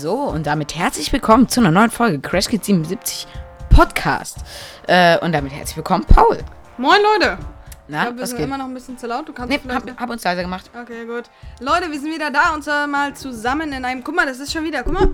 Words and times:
So, 0.00 0.14
und 0.14 0.46
damit 0.46 0.74
herzlich 0.74 1.12
willkommen 1.12 1.48
zu 1.48 1.60
einer 1.60 1.70
neuen 1.70 1.90
Folge 1.90 2.18
Crash 2.18 2.48
Kids 2.48 2.66
77 2.66 3.28
Podcast. 3.70 4.38
Äh, 4.88 5.18
und 5.20 5.32
damit 5.32 5.52
herzlich 5.52 5.76
willkommen, 5.76 6.04
Paul. 6.04 6.38
Moin 6.78 6.98
Leute! 7.00 7.38
Na, 7.86 7.98
ich 7.98 8.02
glaube, 8.02 8.16
wir 8.16 8.22
was 8.22 8.30
sind 8.30 8.38
geht? 8.38 8.46
immer 8.48 8.58
noch 8.58 8.64
ein 8.64 8.74
bisschen 8.74 8.98
zu 8.98 9.06
laut. 9.06 9.28
Du 9.28 9.32
kannst 9.32 9.50
Nee, 9.50 9.60
vielleicht. 9.62 9.86
hab, 9.90 10.00
hab 10.00 10.10
uns 10.10 10.24
leiser 10.24 10.42
gemacht. 10.42 10.68
Okay, 10.80 11.04
gut. 11.06 11.24
Leute, 11.60 11.92
wir 11.92 12.00
sind 12.00 12.12
wieder 12.12 12.30
da 12.30 12.54
und 12.54 12.64
zwar 12.64 12.86
mal 12.86 13.14
zusammen 13.14 13.72
in 13.72 13.84
einem. 13.84 14.02
Guck 14.02 14.16
mal, 14.16 14.26
das 14.26 14.40
ist 14.40 14.52
schon 14.52 14.64
wieder. 14.64 14.82
Guck 14.82 14.94
mal. 14.94 15.08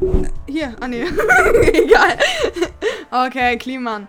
Hier. 0.49 0.75
Ah, 0.81 0.89
nee. 0.89 1.03
Egal. 1.73 2.17
Okay, 3.11 3.59
Kliman. 3.59 4.07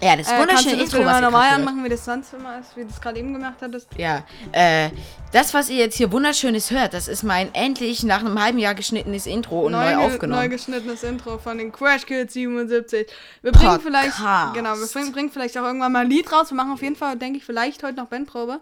Ja, 0.00 0.14
das 0.14 0.26
Äh, 0.28 0.30
kannst 0.30 0.36
du 0.36 0.40
wunderschöne 0.40 0.76
das 0.76 0.84
Intro, 0.84 0.98
wieder 1.00 1.06
was 1.10 1.20
normal 1.22 1.50
anmachen, 1.54 1.84
wie 1.84 1.88
das 1.88 2.04
sonst 2.04 2.34
immer 2.34 2.58
ist, 2.58 2.76
wie 2.76 2.82
du 2.82 2.88
es 2.90 3.00
gerade 3.00 3.18
eben 3.18 3.32
gemacht 3.32 3.54
hattest? 3.62 3.88
Ja, 3.96 4.24
äh, 4.52 4.90
das, 5.32 5.54
was 5.54 5.70
ihr 5.70 5.76
jetzt 5.76 5.96
hier 5.96 6.12
wunderschönes 6.12 6.70
hört, 6.70 6.92
das 6.92 7.08
ist 7.08 7.22
mein 7.22 7.54
endlich 7.54 8.02
nach 8.02 8.20
einem 8.20 8.40
halben 8.42 8.58
Jahr 8.58 8.74
geschnittenes 8.74 9.26
Intro 9.26 9.62
und 9.66 9.72
neu, 9.72 9.86
ge- 9.86 9.94
aufgenommen. 9.96 10.42
neu 10.42 10.48
geschnittenes 10.50 11.02
Intro 11.02 11.38
von 11.38 11.56
den 11.58 11.72
Crash 11.72 12.04
Kids 12.04 12.34
77. 12.34 13.06
Wir 13.42 13.52
bringen 13.52 13.64
Podcast. 13.80 13.82
vielleicht. 14.16 14.54
Genau, 14.54 14.74
wir 14.78 14.86
bringen, 14.86 15.12
bringen 15.12 15.30
vielleicht 15.30 15.56
auch 15.56 15.64
irgendwann 15.64 15.92
mal 15.92 16.00
ein 16.04 16.10
Lied 16.10 16.30
raus. 16.30 16.50
Wir 16.50 16.56
machen 16.56 16.72
auf 16.72 16.82
jeden 16.82 16.96
Fall, 16.96 17.16
denke 17.16 17.38
ich, 17.38 17.44
vielleicht 17.44 17.82
heute 17.82 17.96
noch 17.96 18.06
Bandprobe. 18.08 18.60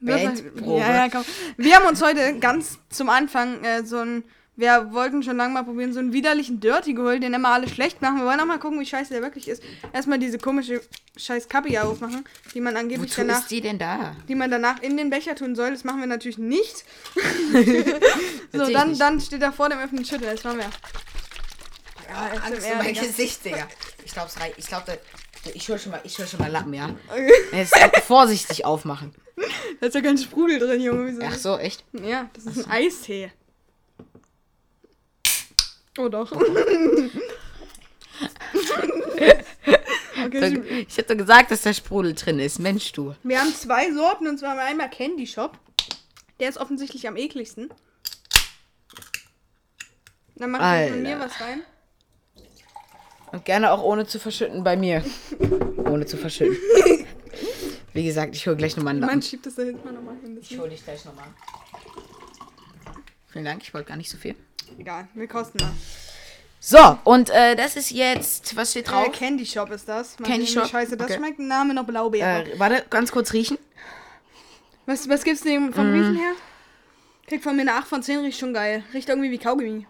Bandprobe? 0.00 0.78
Ja, 0.80 0.94
ja, 0.94 1.08
komm. 1.10 1.24
Wir 1.56 1.74
haben 1.76 1.86
uns 1.86 2.02
heute 2.02 2.38
ganz 2.38 2.78
zum 2.90 3.08
Anfang 3.08 3.64
äh, 3.64 3.84
so 3.84 3.98
ein. 3.98 4.24
Wir 4.56 4.92
wollten 4.92 5.22
schon 5.22 5.36
lange 5.36 5.52
mal 5.52 5.64
probieren, 5.64 5.92
so 5.92 6.00
einen 6.00 6.14
widerlichen 6.14 6.60
Dirty 6.60 6.94
geholt, 6.94 7.22
den 7.22 7.34
immer 7.34 7.50
alle 7.50 7.68
schlecht 7.68 8.00
machen. 8.00 8.18
Wir 8.18 8.24
wollen 8.24 8.40
auch 8.40 8.46
mal 8.46 8.58
gucken, 8.58 8.80
wie 8.80 8.86
scheiße 8.86 9.12
der 9.12 9.22
wirklich 9.22 9.48
ist. 9.48 9.62
Erstmal 9.92 10.18
diese 10.18 10.38
komische 10.38 10.80
scheiß 11.16 11.48
Kappe 11.48 11.68
hier 11.68 11.86
aufmachen, 11.86 12.24
die 12.54 12.60
man 12.60 12.74
angeblich 12.74 13.10
Wozu 13.10 13.20
danach, 13.20 13.40
ist 13.40 13.50
die 13.50 13.60
denn 13.60 13.78
da? 13.78 14.16
die 14.28 14.34
man 14.34 14.50
danach 14.50 14.80
in 14.82 14.96
den 14.96 15.10
Becher 15.10 15.34
tun 15.34 15.54
soll. 15.54 15.72
Das 15.72 15.84
machen 15.84 16.00
wir 16.00 16.06
natürlich 16.06 16.38
nicht. 16.38 16.84
so, 18.52 18.70
dann, 18.70 18.90
nicht. 18.90 19.00
dann 19.00 19.20
steht 19.20 19.42
da 19.42 19.52
vor 19.52 19.68
dem 19.68 19.78
öffentlichen 19.78 20.06
Schüttel. 20.06 20.34
Das 20.34 20.42
machen 20.42 20.58
wir. 20.58 20.70
Ja, 22.08 22.40
Angst 22.46 22.62
SMR, 22.62 22.72
um 22.72 22.78
mein. 22.78 22.94
Gesicht, 22.94 23.44
Digga. 23.44 23.68
Ich 24.04 24.12
glaub's 24.12 24.40
rein. 24.40 24.52
Ich 24.56 24.66
glaub, 24.68 24.86
da, 24.86 24.94
ich 25.52 25.68
hol 25.68 25.78
schon 25.78 25.92
mal, 25.92 26.00
ich 26.04 26.18
hol 26.18 26.26
schon 26.26 26.40
mal 26.40 26.50
Lappen, 26.50 26.72
ja. 26.72 26.94
Jetzt 27.52 27.76
vorsichtig 28.06 28.64
aufmachen. 28.64 29.14
Da 29.80 29.88
ist 29.88 29.94
ja 29.94 30.00
kein 30.00 30.16
Sprudel 30.16 30.58
drin, 30.58 30.80
Junge. 30.80 31.08
Wieso? 31.08 31.22
Ach 31.26 31.36
so, 31.36 31.58
echt? 31.58 31.84
Ja, 31.92 32.30
das 32.32 32.46
ist 32.46 32.64
ein 32.64 32.70
Eistee. 32.70 33.30
Oh 35.98 36.08
doch. 36.08 36.30
okay, 40.24 40.62
ich- 40.64 40.88
Ich 40.88 40.96
hätte 40.96 41.16
gesagt, 41.16 41.50
dass 41.50 41.62
da 41.62 41.72
Sprudel 41.72 42.14
drin 42.14 42.38
ist. 42.38 42.58
Mensch, 42.58 42.92
du. 42.92 43.14
wir 43.22 43.40
haben 43.40 43.52
zwei 43.54 43.92
Sorten 43.92 44.26
und 44.28 44.38
zwar 44.38 44.58
einmal 44.58 44.90
Candy 44.90 45.26
Shop. 45.26 45.58
Der 46.40 46.48
ist 46.48 46.58
offensichtlich 46.58 47.08
am 47.08 47.16
ekligsten. 47.16 47.70
Dann 50.36 50.50
mache 50.50 50.84
ich 50.84 50.90
von 50.92 51.02
mir 51.02 51.18
was 51.18 51.40
rein. 51.40 51.62
Und 53.32 53.44
gerne 53.46 53.72
auch 53.72 53.82
ohne 53.82 54.06
zu 54.06 54.18
verschütten 54.18 54.62
bei 54.62 54.76
mir. 54.76 55.02
ohne 55.78 56.04
zu 56.06 56.16
verschütten. 56.18 56.56
Wie 57.94 58.04
gesagt, 58.04 58.34
ich 58.36 58.46
hole 58.46 58.56
gleich 58.56 58.76
nochmal 58.76 58.90
einen 58.92 59.00
Man 59.00 59.08
Lappen. 59.08 59.22
schiebt 59.22 59.46
das 59.46 59.54
da 59.54 59.62
hinten 59.62 59.82
mal 59.84 59.92
nochmal 59.94 60.16
hin. 60.22 60.36
Ich 60.40 60.58
hole 60.58 60.68
dich 60.68 60.84
gleich 60.84 61.02
nochmal. 61.06 61.24
Vielen 63.28 63.46
Dank, 63.46 63.62
ich 63.62 63.72
wollte 63.72 63.88
gar 63.88 63.96
nicht 63.96 64.10
so 64.10 64.18
viel. 64.18 64.34
Egal, 64.78 65.08
wir 65.14 65.28
kosten 65.28 65.58
mal. 65.58 65.72
So, 66.58 66.98
und 67.04 67.30
äh, 67.30 67.54
das 67.54 67.76
ist 67.76 67.90
jetzt, 67.90 68.56
was 68.56 68.72
steht 68.72 68.88
Äh, 68.88 68.90
drauf? 68.90 69.12
Candy 69.12 69.46
Shop 69.46 69.70
ist 69.70 69.88
das. 69.88 70.18
Mal 70.18 70.26
Candy 70.26 70.46
sehen, 70.46 70.62
Shop, 70.62 70.70
Scheiße, 70.70 70.96
das 70.96 71.06
okay. 71.06 71.18
schmeckt. 71.18 71.38
Name 71.38 71.74
noch 71.74 71.84
Blaubeere. 71.84 72.44
Äh, 72.44 72.58
warte, 72.58 72.84
ganz 72.90 73.12
kurz 73.12 73.32
riechen. 73.32 73.58
Was, 74.86 75.08
was 75.08 75.24
gibt's 75.24 75.42
dem 75.42 75.72
vom 75.72 75.90
Riechen 75.92 76.16
her? 76.16 76.32
Kriegt 77.26 77.42
von 77.42 77.56
mir 77.56 77.62
eine 77.62 77.74
8 77.74 77.88
von 77.88 78.02
10, 78.02 78.20
riecht 78.20 78.38
schon 78.38 78.54
geil. 78.54 78.84
Riecht 78.94 79.08
irgendwie 79.08 79.30
wie 79.30 79.38
Kaugummi. 79.38 79.86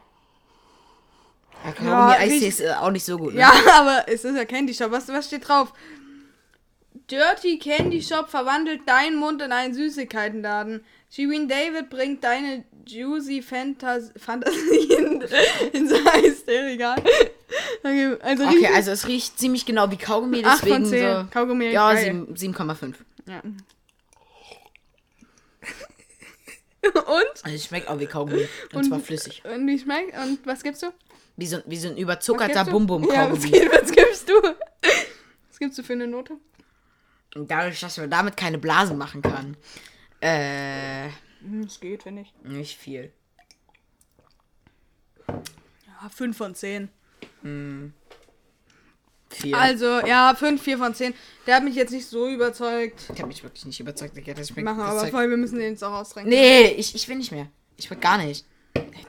Ja, 1.64 1.72
Kaugummi 1.72 1.90
Ja, 1.90 2.18
Eistee 2.18 2.48
ist 2.48 2.60
äh, 2.60 2.72
auch 2.72 2.90
nicht 2.90 3.04
so 3.04 3.18
gut. 3.18 3.34
Ne? 3.34 3.40
Ja, 3.40 3.52
aber 3.74 4.04
es 4.08 4.24
ist 4.24 4.36
ja 4.36 4.44
Candy 4.44 4.74
Shop. 4.74 4.90
Was, 4.90 5.08
was 5.08 5.26
steht 5.26 5.48
drauf? 5.48 5.72
Dirty 7.10 7.58
Candy 7.58 8.02
Shop 8.02 8.28
verwandelt 8.28 8.88
deinen 8.88 9.16
Mund 9.16 9.40
in 9.42 9.52
einen 9.52 9.74
Süßigkeitenladen. 9.74 10.84
Shirin 11.10 11.48
David 11.48 11.88
bringt 11.88 12.24
deine 12.24 12.64
juicy 12.86 13.42
Fantas 13.42 14.12
Fantasien 14.16 15.22
ins 15.72 15.92
Eisregal. 15.92 17.02
Okay, 17.82 18.16
also 18.22 18.44
Okay, 18.46 18.68
also 18.74 18.90
es 18.92 19.06
riecht 19.08 19.38
ziemlich 19.38 19.66
genau 19.66 19.90
wie 19.90 19.96
Kaugummi, 19.96 20.42
Acht 20.44 20.60
von 20.60 20.68
deswegen 20.68 20.86
zehn. 20.86 21.14
so. 21.22 21.26
Kaugummi, 21.32 21.66
Ja, 21.70 21.92
geil. 21.92 22.04
sieben- 22.36 22.54
7,5. 22.54 22.94
Ja. 23.28 23.42
Und? 26.86 27.42
Also 27.42 27.56
es 27.56 27.64
schmeckt 27.64 27.88
auch 27.88 27.98
wie 27.98 28.06
Kaugummi. 28.06 28.48
Und, 28.72 28.84
zwar 28.84 29.00
flüssig. 29.00 29.42
Und 29.44 29.66
wie 29.66 29.78
schmeckt? 29.78 30.16
Und 30.16 30.46
was 30.46 30.62
gibst 30.62 30.82
du? 30.82 30.92
Wie 31.36 31.46
so, 31.46 31.58
wie 31.66 31.76
so 31.76 31.88
ein 31.88 31.96
überzuckerter 31.96 32.52
gibst 32.64 32.68
du? 32.68 32.72
Bum-Bum 32.72 33.08
Ja, 33.12 33.30
was, 33.30 33.42
was 33.42 33.90
gibst 33.92 34.28
du? 34.28 34.34
Was 34.42 35.58
gibst 35.58 35.78
du 35.78 35.82
für 35.82 35.94
eine 35.94 36.06
Note? 36.06 36.34
Und 37.34 37.50
dadurch, 37.50 37.80
dass 37.80 37.96
man 37.98 38.08
damit 38.08 38.36
keine 38.36 38.58
Blasen 38.58 38.96
machen 38.96 39.20
kann. 39.20 39.56
Äh, 40.20 41.08
Es 41.66 41.80
geht, 41.80 42.04
finde 42.04 42.22
ich. 42.22 42.32
nicht 42.42 42.78
viel. 42.78 43.12
Ja, 45.28 46.08
5 46.14 46.36
von 46.36 46.54
10. 46.54 46.88
Viel. 49.30 49.54
Also, 49.54 50.00
ja, 50.06 50.34
5, 50.34 50.62
4 50.62 50.78
von 50.78 50.94
10. 50.94 51.14
Der 51.46 51.56
hat 51.56 51.64
mich 51.64 51.74
jetzt 51.74 51.90
nicht 51.92 52.06
so 52.06 52.28
überzeugt. 52.28 53.00
ich 53.12 53.18
habe 53.18 53.28
mich 53.28 53.42
wirklich 53.42 53.64
nicht 53.64 53.80
überzeugt. 53.80 54.16
Das 54.16 54.24
Wir 54.26 54.44
schmeckt 54.44 54.64
machen 54.64 54.80
aber 54.80 55.00
Zeug- 55.00 55.10
voll, 55.10 55.30
wir 55.30 55.36
müssen 55.36 55.58
den 55.58 55.72
jetzt 55.72 55.84
auch 55.84 55.92
austrinken. 55.92 56.30
Nee, 56.30 56.68
ich, 56.68 56.94
ich 56.94 57.08
will 57.08 57.16
nicht 57.16 57.32
mehr. 57.32 57.48
Ich 57.76 57.90
will 57.90 57.98
gar 57.98 58.18
nicht. 58.18 58.44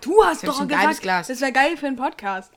Du 0.02 0.24
hast 0.24 0.44
hab 0.44 0.50
doch 0.50 0.62
ein 0.62 0.68
gesagt, 0.68 0.84
geiles 0.86 1.02
Glas. 1.02 1.28
das 1.28 1.42
wäre 1.42 1.52
geil 1.52 1.78
für 1.78 1.88
einen 1.88 1.96
Podcast. 1.98 2.52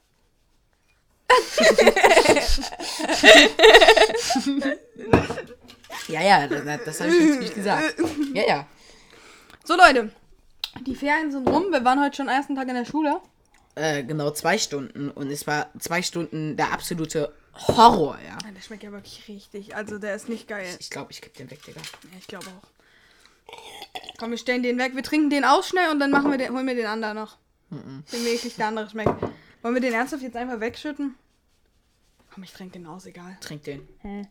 Ja, 6.09 6.23
ja, 6.23 6.47
das, 6.49 6.65
das 6.85 7.01
habe 7.01 7.11
ich 7.15 7.29
natürlich 7.31 7.55
gesagt. 7.55 7.95
Ja, 8.35 8.43
ja. 8.47 8.67
So, 9.65 9.77
Leute. 9.77 10.11
Die 10.87 10.95
Ferien 10.95 11.31
sind 11.31 11.49
rum. 11.49 11.71
Wir 11.71 11.85
waren 11.85 12.03
heute 12.03 12.17
schon 12.17 12.29
ersten 12.29 12.55
Tag 12.57 12.69
in 12.69 12.75
der 12.75 12.85
Schule. 12.85 13.21
Äh, 13.75 14.05
genau 14.05 14.31
zwei 14.31 14.59
Stunden. 14.59 15.11
Und 15.11 15.31
es 15.31 15.47
war 15.47 15.69
zwei 15.79 16.03
Stunden 16.03 16.57
der 16.57 16.73
absolute 16.73 17.33
Horror, 17.55 18.19
ja. 18.27 18.39
Ah, 18.47 18.51
Der 18.55 18.61
schmeckt 18.63 18.83
ja 18.83 18.93
wirklich 18.93 19.27
richtig. 19.29 19.75
Also, 19.77 19.99
der 19.99 20.15
ist 20.15 20.29
nicht 20.29 20.49
geil. 20.49 20.67
Ich 20.79 20.91
glaube, 20.91 21.13
ich 21.13 21.21
kipp 21.21 21.35
den 21.35 21.51
weg, 21.51 21.63
Digga. 21.65 21.81
Ja, 21.81 22.19
ich 22.19 22.27
glaube 22.27 22.47
auch. 22.47 22.69
Komm, 24.19 24.31
wir 24.31 24.39
stellen 24.39 24.63
den 24.63 24.79
weg. 24.79 24.95
Wir 24.95 25.03
trinken 25.03 25.31
den 25.31 25.45
aus 25.45 25.69
schnell 25.69 25.91
und 25.91 25.99
dann 25.99 26.11
machen 26.11 26.31
wir 26.31 26.39
den, 26.39 26.53
holen 26.53 26.67
wir 26.67 26.75
den 26.75 26.87
anderen 26.87 27.17
noch. 27.17 27.37
Den 27.71 28.05
wirklich 28.25 28.57
der 28.57 28.69
andere 28.69 28.89
schmeckt. 28.89 29.15
Wollen 29.63 29.75
wir 29.75 29.81
den 29.81 29.93
ernsthaft 29.93 30.23
jetzt 30.23 30.37
einfach 30.37 30.61
wegschütten? 30.61 31.15
Komm, 32.33 32.43
ich 32.45 32.53
trinke 32.53 32.79
den 32.79 32.87
aus, 32.87 33.07
egal. 33.07 33.37
Trink 33.41 33.65
den. 33.65 33.89
Hä? 34.03 34.23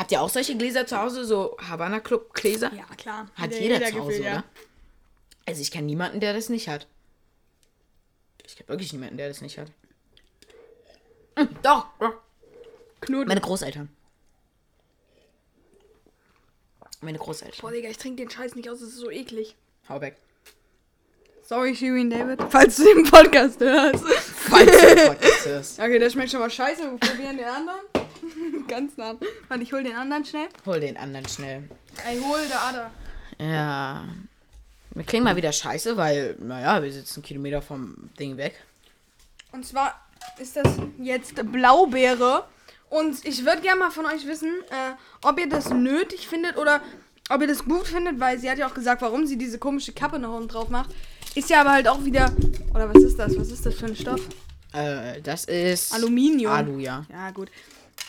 Habt 0.00 0.10
ihr 0.12 0.22
auch 0.22 0.30
solche 0.30 0.56
Gläser 0.56 0.86
zu 0.86 0.96
Hause? 0.98 1.26
So 1.26 1.58
Havana 1.60 2.00
Club 2.00 2.32
Gläser? 2.32 2.72
Ja, 2.74 2.86
klar. 2.96 3.28
Hat 3.34 3.52
Jeder- 3.52 3.74
jeder, 3.74 3.86
zu 3.90 3.98
Hause, 3.98 4.06
gefühlt, 4.08 4.24
ja. 4.24 4.32
oder? 4.32 4.44
Also 5.44 5.60
ich 5.60 5.70
kenne 5.70 5.84
niemanden, 5.86 6.20
der 6.20 6.32
das 6.32 6.48
nicht 6.48 6.68
hat. 6.68 6.86
Ich 8.46 8.56
kenne 8.56 8.70
wirklich 8.70 8.94
niemanden, 8.94 9.18
der 9.18 9.28
das 9.28 9.42
nicht 9.42 9.58
hat. 9.58 9.68
Hm, 11.36 11.48
Doch, 11.62 11.86
doch. 11.98 12.14
Knoten. 13.02 13.28
Meine 13.28 13.42
Großeltern. 13.42 13.90
Meine 17.02 17.18
Großeltern. 17.18 17.60
Boah, 17.60 17.70
Digga, 17.70 17.90
ich 17.90 17.98
trinke 17.98 18.22
den 18.22 18.30
Scheiß 18.30 18.54
nicht 18.54 18.70
aus, 18.70 18.80
das 18.80 18.88
ist 18.88 18.96
so 18.96 19.10
eklig. 19.10 19.54
Hau 19.90 20.00
weg. 20.00 20.16
Sorry, 21.42 21.76
Shirin 21.76 22.08
David, 22.08 22.40
falls 22.48 22.76
du 22.76 22.84
den 22.84 23.04
Podcast 23.04 23.60
hörst. 23.60 24.02
Falls 24.04 24.70
du 24.80 24.94
den 24.94 25.06
Podcast 25.08 25.46
hörst. 25.46 25.78
Okay, 25.78 25.98
der 25.98 26.08
schmeckt 26.08 26.30
schon 26.30 26.40
mal 26.40 26.50
scheiße. 26.50 26.82
Wir 26.90 26.96
probieren 26.98 27.36
den 27.36 27.46
anderen. 27.46 27.80
Ganz 28.68 28.96
nah. 28.96 29.14
Warte, 29.48 29.62
ich 29.62 29.72
hol 29.72 29.82
den 29.82 29.96
anderen 29.96 30.24
schnell. 30.24 30.48
Hol 30.66 30.80
den 30.80 30.96
anderen 30.96 31.28
schnell. 31.28 31.68
Ey, 32.06 32.20
hol 32.20 32.38
der 32.48 32.60
Ader. 32.60 32.90
Ja. 33.38 34.04
Wir 34.92 35.04
klingen 35.04 35.24
mal 35.24 35.36
wieder 35.36 35.52
scheiße, 35.52 35.96
weil, 35.96 36.36
naja, 36.40 36.82
wir 36.82 36.92
sitzen 36.92 37.20
einen 37.20 37.24
Kilometer 37.24 37.62
vom 37.62 38.10
Ding 38.18 38.36
weg. 38.36 38.60
Und 39.52 39.64
zwar 39.64 40.00
ist 40.38 40.56
das 40.56 40.68
jetzt 40.98 41.34
Blaubeere. 41.50 42.44
Und 42.88 43.24
ich 43.24 43.44
würde 43.44 43.62
gerne 43.62 43.78
mal 43.78 43.90
von 43.90 44.06
euch 44.06 44.26
wissen, 44.26 44.52
äh, 44.70 44.94
ob 45.22 45.38
ihr 45.38 45.48
das 45.48 45.70
nötig 45.70 46.26
findet 46.26 46.56
oder 46.56 46.80
ob 47.28 47.40
ihr 47.40 47.46
das 47.46 47.64
gut 47.64 47.86
findet, 47.86 48.18
weil 48.18 48.38
sie 48.38 48.50
hat 48.50 48.58
ja 48.58 48.66
auch 48.66 48.74
gesagt, 48.74 49.02
warum 49.02 49.26
sie 49.26 49.38
diese 49.38 49.58
komische 49.58 49.92
Kappe 49.92 50.18
noch 50.18 50.34
oben 50.34 50.48
drauf 50.48 50.68
macht. 50.68 50.90
Ist 51.36 51.48
ja 51.48 51.60
aber 51.60 51.70
halt 51.72 51.86
auch 51.86 52.04
wieder. 52.04 52.32
Oder 52.74 52.92
was 52.92 53.02
ist 53.02 53.16
das? 53.18 53.38
Was 53.38 53.50
ist 53.52 53.64
das 53.64 53.74
für 53.76 53.86
ein 53.86 53.94
Stoff? 53.94 54.20
Äh, 54.72 55.20
das 55.22 55.44
ist. 55.44 55.94
Aluminium. 55.94 56.52
Alu, 56.52 56.78
ja. 56.78 57.06
Ja, 57.08 57.30
gut. 57.30 57.48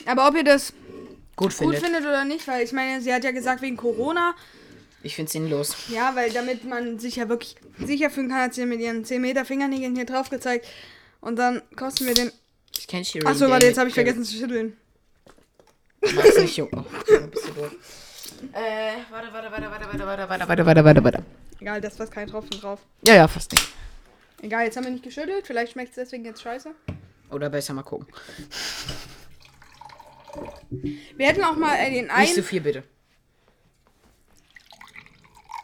Aber 0.05 0.27
ob 0.27 0.35
ihr 0.35 0.43
das 0.43 0.73
Gut 1.35 1.49
gut 1.49 1.53
findet. 1.53 1.83
findet 1.83 2.01
oder 2.01 2.25
nicht, 2.25 2.47
weil 2.47 2.63
ich 2.63 2.71
meine, 2.71 3.01
sie 3.01 3.13
hat 3.13 3.23
ja 3.23 3.31
gesagt, 3.31 3.61
wegen 3.61 3.77
Corona. 3.77 4.35
Ich 5.03 5.15
find's 5.15 5.31
sinnlos. 5.31 5.75
Ja, 5.89 6.15
weil 6.15 6.31
damit 6.31 6.63
man 6.65 6.99
sich 6.99 7.15
ja 7.15 7.27
wirklich 7.27 7.55
sicher 7.79 8.09
fühlen 8.09 8.29
kann, 8.29 8.41
hat 8.41 8.53
sie 8.53 8.65
mit 8.65 8.79
ihren 8.79 9.03
10 9.03 9.21
Meter 9.21 9.45
Fingernägeln 9.45 9.95
hier 9.95 10.05
drauf 10.05 10.29
gezeigt. 10.29 10.67
Und 11.21 11.37
dann 11.37 11.61
kosten 11.75 12.05
wir 12.05 12.13
den. 12.13 12.31
Ich 12.77 12.87
kenn 12.87 13.03
Shirin 13.03 13.27
Achso, 13.27 13.49
warte, 13.49 13.65
jetzt 13.65 13.77
habe 13.77 13.89
ich 13.89 13.95
vergessen 13.95 14.23
zu 14.23 14.35
schütteln. 14.37 14.77
Mach's 16.01 16.37
nicht, 16.37 16.57
Junge. 16.57 16.71
Oh, 16.73 16.83
bist 17.27 17.47
du 17.47 17.51
doof. 17.53 17.75
Äh, 18.53 18.97
warte, 19.11 19.31
warte, 19.31 19.51
warte, 19.51 19.71
warte, 19.71 19.87
warte, 19.87 20.07
warte, 20.07 20.29
warte, 20.29 20.47
warte, 20.47 20.65
warte, 20.65 20.85
warte, 20.85 21.03
warte. 21.03 21.23
Egal, 21.59 21.79
das 21.81 21.99
war 21.99 22.07
kein 22.07 22.27
Tropfen 22.27 22.59
drauf. 22.59 22.79
Ja, 23.05 23.15
ja, 23.15 23.27
fast 23.27 23.51
nicht. 23.51 23.67
Egal, 24.41 24.65
jetzt 24.65 24.77
haben 24.77 24.85
wir 24.85 24.91
nicht 24.91 25.03
geschüttelt. 25.03 25.45
Vielleicht 25.45 25.73
schmeckt 25.73 25.89
es 25.89 25.95
deswegen 25.95 26.25
jetzt 26.25 26.41
scheiße. 26.41 26.71
Oder 27.29 27.49
besser 27.49 27.73
mal 27.73 27.83
gucken. 27.83 28.07
Wir 31.15 31.27
hätten 31.27 31.43
auch 31.43 31.55
mal 31.55 31.75
äh, 31.75 31.91
den 31.91 32.07
Nicht 32.07 32.33
so 32.33 32.35
einen. 32.35 32.43
viel, 32.43 32.61
bitte. 32.61 32.83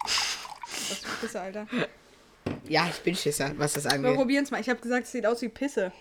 Was 0.03 0.99
für 0.99 1.25
Pisse, 1.25 1.41
Alter. 1.41 1.67
Ja, 2.67 2.87
ich 2.89 2.99
bin 3.01 3.15
Schisser, 3.15 3.51
was 3.57 3.73
das 3.73 3.85
Wir 3.85 3.93
angeht. 3.93 4.15
probieren 4.15 4.43
es 4.43 4.51
mal. 4.51 4.61
Ich 4.61 4.69
habe 4.69 4.79
gesagt, 4.79 5.05
es 5.05 5.11
sieht 5.11 5.25
aus 5.25 5.41
wie 5.41 5.49
Pisse. 5.49 5.91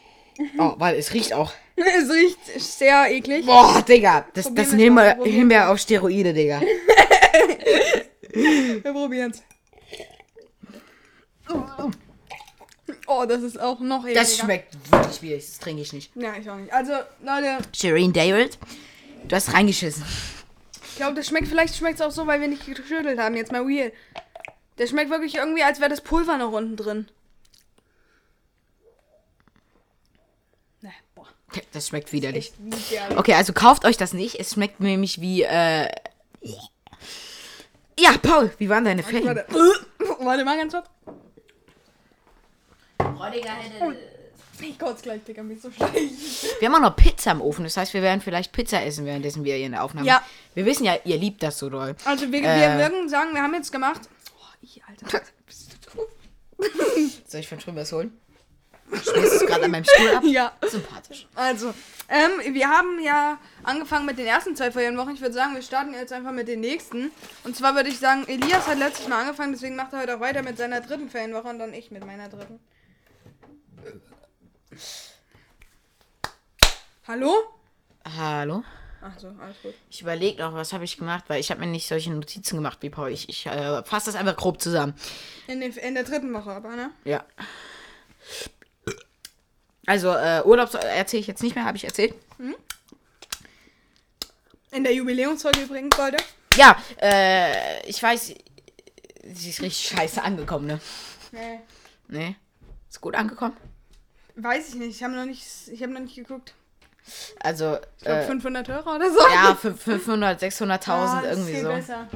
Oh, 0.59 0.75
weil 0.77 0.97
es 0.97 1.13
riecht 1.15 1.33
auch. 1.33 1.53
es 1.77 2.11
riecht 2.11 2.61
sehr 2.61 3.11
eklig. 3.11 3.47
Boah, 3.47 3.83
Digga. 3.83 4.27
Das, 4.35 4.45
Probieren 4.47 4.71
das 4.71 4.75
Himbeer, 4.79 5.19
Himbeer 5.25 5.71
auf 5.71 5.79
Steroide, 5.79 6.35
Digga. 6.35 6.61
Wir 8.33 8.93
probieren 8.93 9.31
es. 9.33 9.43
Oh, 13.07 13.25
das 13.27 13.43
ist 13.43 13.61
auch 13.61 13.81
noch 13.81 14.03
ekliger. 14.03 14.21
Das 14.21 14.37
schmeckt 14.37 14.75
wirklich 14.91 15.23
widerlich. 15.23 15.47
Das 15.47 15.59
trinke 15.59 15.83
ich 15.83 15.93
nicht. 15.93 16.15
Ja, 16.17 16.35
ich 16.39 16.49
auch 16.51 16.57
nicht. 16.57 16.73
Also, 16.73 16.93
Leute, 17.25 17.59
Shireen 17.73 18.13
David, 18.13 18.59
du 19.29 19.37
hast 19.37 19.53
reingeschissen. 19.53 20.05
ich 20.91 20.97
glaube, 20.97 21.15
das 21.15 21.27
schmeckt, 21.29 21.49
vielleicht 21.49 21.77
schmeckt 21.77 22.01
es 22.01 22.07
auch 22.07 22.11
so, 22.11 22.27
weil 22.27 22.41
wir 22.41 22.49
nicht 22.49 22.67
geschüttelt 22.67 23.19
haben. 23.19 23.37
Jetzt 23.37 23.53
mal 23.53 23.63
real. 23.63 23.93
Der 24.79 24.87
schmeckt 24.87 25.11
wirklich 25.11 25.37
irgendwie, 25.37 25.63
als 25.63 25.81
wäre 25.81 25.91
das 25.91 26.01
Pulver 26.01 26.37
noch 26.37 26.53
unten 26.53 26.77
drin. 26.77 27.09
Ne, 30.83 30.93
boah. 31.15 31.27
Das 31.73 31.89
schmeckt 31.89 32.13
widerlich. 32.13 32.53
Okay, 33.17 33.35
also 33.35 33.53
kauft 33.53 33.85
euch 33.85 33.97
das 33.97 34.13
nicht. 34.13 34.39
Es 34.39 34.53
schmeckt 34.53 34.81
nämlich 34.81 35.21
wie, 35.21 35.43
äh... 35.43 35.89
Ja, 37.99 38.19
Paul, 38.21 38.53
wie 38.59 38.69
waren 38.69 38.85
deine 38.85 39.03
Ferien? 39.03 39.27
Warte. 39.27 39.47
Warte 40.21 40.45
mal 40.45 40.59
ganz 40.59 40.75
kurz. 40.75 40.87
Ich 44.61 44.79
kotze 44.79 45.03
gleich, 45.03 45.23
Digga, 45.25 45.43
mir 45.43 45.55
ist 45.55 45.63
so 45.63 45.71
schlecht. 45.71 46.61
Wir 46.61 46.69
haben 46.69 46.75
auch 46.77 46.89
noch 46.91 46.97
Pizza 46.97 47.31
im 47.33 47.41
Ofen. 47.43 47.65
Das 47.65 47.77
heißt, 47.77 47.93
wir 47.93 48.03
werden 48.03 48.21
vielleicht 48.21 48.53
Pizza 48.53 48.83
essen, 48.83 49.05
währenddessen 49.05 49.45
wir 49.45 49.55
hier 49.55 49.67
in 49.67 49.73
der 49.73 49.85
Aufnahme. 49.85 50.07
Ja. 50.07 50.23
Wir 50.55 50.65
wissen 50.65 50.85
ja, 50.85 50.97
ihr 51.05 51.19
liebt 51.19 51.43
das 51.43 51.59
so 51.59 51.69
doll. 51.69 51.95
Also, 52.05 52.31
wir, 52.33 52.43
Äh. 52.43 52.79
wir 52.79 52.91
würden 52.91 53.09
sagen, 53.09 53.35
wir 53.35 53.43
haben 53.43 53.55
jetzt 53.55 53.71
gemacht. 53.71 54.01
Oh, 54.35 54.45
ich, 54.63 54.81
Alter. 54.89 55.21
Bist 55.47 55.73
du 55.93 55.97
doof? 55.99 56.09
Soll 57.27 57.41
ich 57.41 57.49
von 57.49 57.59
drüben 57.59 57.77
was 57.77 57.93
holen? 57.93 58.19
Schmierst 58.89 59.15
du 59.15 59.21
es 59.21 59.47
gerade 59.47 59.65
an 59.65 59.71
meinem 59.73 59.85
Stuhl 59.85 60.11
ab? 60.15 60.23
Ja. 60.27 60.53
Sympathisch. 60.67 61.27
Also, 61.35 61.75
ähm, 62.09 62.55
wir 62.55 62.69
haben 62.69 63.01
ja 63.03 63.39
angefangen 63.65 64.07
mit 64.07 64.17
den 64.17 64.27
ersten 64.27 64.55
zwei 64.57 64.71
Ferienwochen. 64.71 65.15
Ich 65.15 65.21
würde 65.21 65.35
sagen, 65.35 65.55
wir 65.55 65.63
starten 65.63 65.93
jetzt 65.93 66.13
einfach 66.13 66.33
mit 66.33 66.47
den 66.49 66.61
nächsten. 66.61 67.11
Und 67.45 67.57
zwar 67.57 67.75
würde 67.75 67.89
ich 67.89 67.99
sagen, 67.99 68.25
Elias 68.29 68.69
hat 68.69 68.79
letztes 68.79 69.09
Mal 69.09 69.23
angefangen, 69.23 69.53
deswegen 69.53 69.75
macht 69.77 69.93
er 69.93 70.01
heute 70.03 70.17
auch 70.17 70.21
weiter 70.21 70.43
mit 70.43 70.57
seiner 70.57 70.81
dritten 70.81 71.11
Ferienwoche 71.11 71.49
und 71.49 71.59
dann 71.59 71.75
ich 71.75 71.91
mit 71.91 72.07
meiner 72.07 72.29
dritten. 72.29 72.61
Hallo? 77.09 77.33
Hallo? 78.17 78.65
Ach 79.01 79.17
so, 79.17 79.29
alles 79.41 79.57
gut. 79.63 79.75
Ich 79.89 80.03
überlege 80.03 80.43
noch, 80.43 80.55
was 80.55 80.73
habe 80.73 80.83
ich 80.83 80.97
gemacht, 80.97 81.27
weil 81.29 81.39
ich 81.39 81.53
habe 81.53 81.61
mir 81.61 81.69
nicht 81.69 81.87
solche 81.87 82.11
Notizen 82.13 82.57
gemacht 82.57 82.79
wie 82.81 82.91
Paul. 82.91 83.13
Ich, 83.13 83.29
ich 83.29 83.47
äh, 83.47 83.85
fasse 83.85 84.07
das 84.07 84.17
einfach 84.17 84.37
grob 84.37 84.61
zusammen. 84.61 84.93
In, 85.47 85.61
den, 85.61 85.71
in 85.73 85.95
der 85.95 86.03
dritten 86.03 86.35
Woche 86.35 86.51
aber, 86.51 86.75
ne? 86.75 86.91
Ja. 87.05 87.25
Also, 89.87 90.11
äh, 90.11 90.43
Urlaub 90.45 90.75
erzähle 90.75 91.21
ich 91.21 91.29
jetzt 91.29 91.45
nicht 91.45 91.55
mehr, 91.55 91.65
habe 91.65 91.77
ich 91.77 91.85
erzählt. 91.85 92.13
In 94.73 94.83
der 94.83 94.93
Jubiläumsfolge 94.93 95.63
übrigens, 95.63 95.97
Leute. 95.97 96.17
Ja, 96.57 96.77
äh, 97.01 97.89
ich 97.89 98.03
weiß, 98.03 98.35
sie 99.33 99.51
ist 99.51 99.63
richtig 99.63 99.91
scheiße 99.91 100.21
angekommen, 100.21 100.67
ne? 100.67 100.81
Nee. 101.31 101.61
Nee. 102.09 102.37
Ist 102.91 103.01
gut 103.01 103.15
angekommen? 103.15 103.57
Weiß 104.35 104.71
ich 104.71 104.75
nicht, 104.75 104.97
ich 104.97 105.05
habe 105.05 105.15
noch 105.15 105.25
nicht, 105.25 105.47
ich 105.69 105.83
habe 105.85 105.93
noch 105.93 106.01
nicht 106.01 106.17
geguckt. 106.17 106.53
Also, 107.41 107.79
Ich 107.99 108.05
glaube 108.05 108.21
äh, 108.23 108.27
500 108.27 108.69
Hörer 108.69 108.97
oder 108.97 109.11
so. 109.11 109.19
ja, 109.33 109.55
fünf- 109.55 109.81
500, 109.83 110.41
600.000 110.43 110.91
Ah, 110.91 111.23
das 111.23 111.39
ist 111.39 111.49
irgendwie 111.49 111.61
so. 111.63 111.69
besser. 111.69 112.09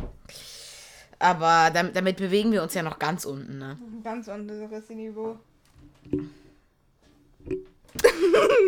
Aber 1.19 1.71
damit, 1.73 1.95
damit 1.95 2.17
bewegen 2.17 2.51
wir 2.53 2.63
uns 2.63 2.75
ja 2.75 2.83
noch 2.83 2.99
ganz 2.99 3.25
unten, 3.25 3.59
ne? 3.59 3.79
Ganz 4.03 4.29
anderes 4.29 4.89
Niveau. 4.89 5.39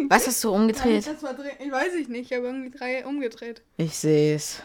Was 0.09 0.27
hast 0.27 0.43
du 0.45 0.53
umgedreht? 0.53 1.07
Das 1.07 1.21
dreh- 1.21 1.53
ich 1.65 1.71
weiß 1.73 1.95
ich 1.95 2.09
nicht, 2.09 2.31
ich 2.31 2.37
habe 2.37 2.47
irgendwie 2.49 2.71
drei 2.77 3.07
umgedreht. 3.07 3.63
Ich 3.77 3.97
sehe 3.97 4.35
es. 4.37 4.61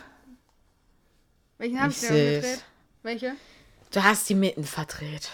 Welchen 1.58 1.80
habe 1.80 1.92
Ich 1.92 2.02
ich 2.02 2.08
denn 2.08 2.16
seh's. 2.18 2.36
umgedreht? 2.44 2.64
Welche? 3.04 3.36
Du 3.92 4.04
hast 4.04 4.28
die 4.30 4.36
Mitten 4.36 4.64
verdreht. 4.64 5.30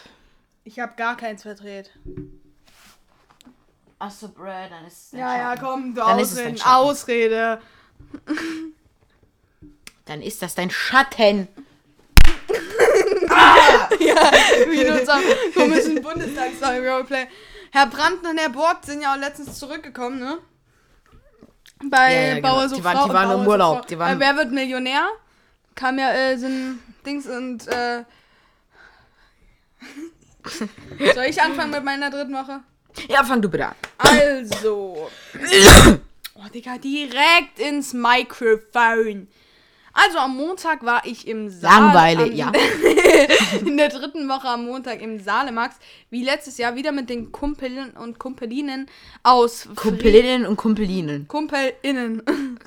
Ich 0.64 0.80
habe 0.80 0.94
gar 0.96 1.18
keins 1.18 1.42
verdreht. 1.42 1.92
Achso, 4.04 4.28
Brad, 4.28 4.70
dann 4.70 4.86
ist 4.86 5.14
es 5.14 5.18
Ja, 5.18 5.38
ja, 5.38 5.56
komm, 5.56 5.96
du 5.96 6.02
Ausreden. 6.02 6.60
Ausrede. 6.66 7.62
Dann 10.04 10.22
ist 10.22 10.42
das 10.42 10.56
dein 10.56 10.70
Schatten. 10.70 11.48
ja, 14.00 14.32
wie 14.68 14.82
in 14.82 14.92
unserem 15.00 15.22
komischen 15.56 16.02
Bundestagswahl-Roleplay. 16.02 17.28
Herr 17.72 17.88
Brandt 17.88 18.28
und 18.28 18.38
Herr 18.38 18.50
Borg 18.50 18.80
sind 18.84 19.02
ja 19.02 19.14
auch 19.14 19.18
letztens 19.18 19.58
zurückgekommen, 19.58 20.20
ne? 20.20 20.38
Bei 21.86 22.14
Ja, 22.14 22.22
ja, 22.28 22.36
genau. 22.36 22.50
Bauer 22.56 22.68
so 22.70 22.76
Die 22.76 22.84
waren- 22.84 22.98
Frau 22.98 23.08
die 23.08 23.14
waren 23.14 23.30
Bauer 23.30 23.42
im 23.42 23.48
Urlaub. 23.48 23.88
Die 23.88 23.98
waren- 23.98 24.18
Äh, 24.18 24.20
Wer 24.20 24.36
wird 24.36 24.52
Millionär? 24.52 25.08
Kam 25.76 25.98
ja 25.98 26.12
äh, 26.12 26.38
so 26.38 26.48
ein 26.48 26.80
Dings 27.06 27.26
und 27.26 27.66
äh, 27.70 28.04
Soll 31.16 31.24
ich 31.30 31.42
anfangen 31.42 31.72
mit 31.72 31.86
meiner 31.86 32.10
dritten 32.12 32.34
Woche? 32.34 32.60
Ja, 33.08 33.24
fang 33.24 33.42
du 33.42 33.50
bitte 33.50 33.68
an. 33.68 33.76
Also. 33.98 35.10
Oh, 36.36 36.50
Digga, 36.52 36.78
direkt 36.78 37.60
ins 37.60 37.94
Mikrofon. 37.94 39.28
Also 39.94 40.18
am 40.18 40.36
Montag 40.36 40.84
war 40.84 41.06
ich 41.06 41.28
im 41.28 41.50
Saal. 41.50 41.94
Langweile, 41.94 42.24
am, 42.24 42.32
ja. 42.32 42.52
in 43.66 43.78
der 43.78 43.90
dritten 43.90 44.28
Woche 44.28 44.48
am 44.48 44.66
Montag 44.66 45.00
im 45.02 45.20
Salemax. 45.20 45.76
Wie 46.10 46.24
letztes 46.24 46.58
Jahr 46.58 46.76
wieder 46.76 46.92
mit 46.92 47.12
den 47.12 47.32
Kumpeln 47.32 47.92
und 47.92 48.18
Kumpelinen 48.18 48.88
aus 49.22 49.70
Kumpelinnen 49.76 50.48
und 50.48 50.58
Kumpelinen. 50.58 51.28
KumpelInnen. 51.28 52.24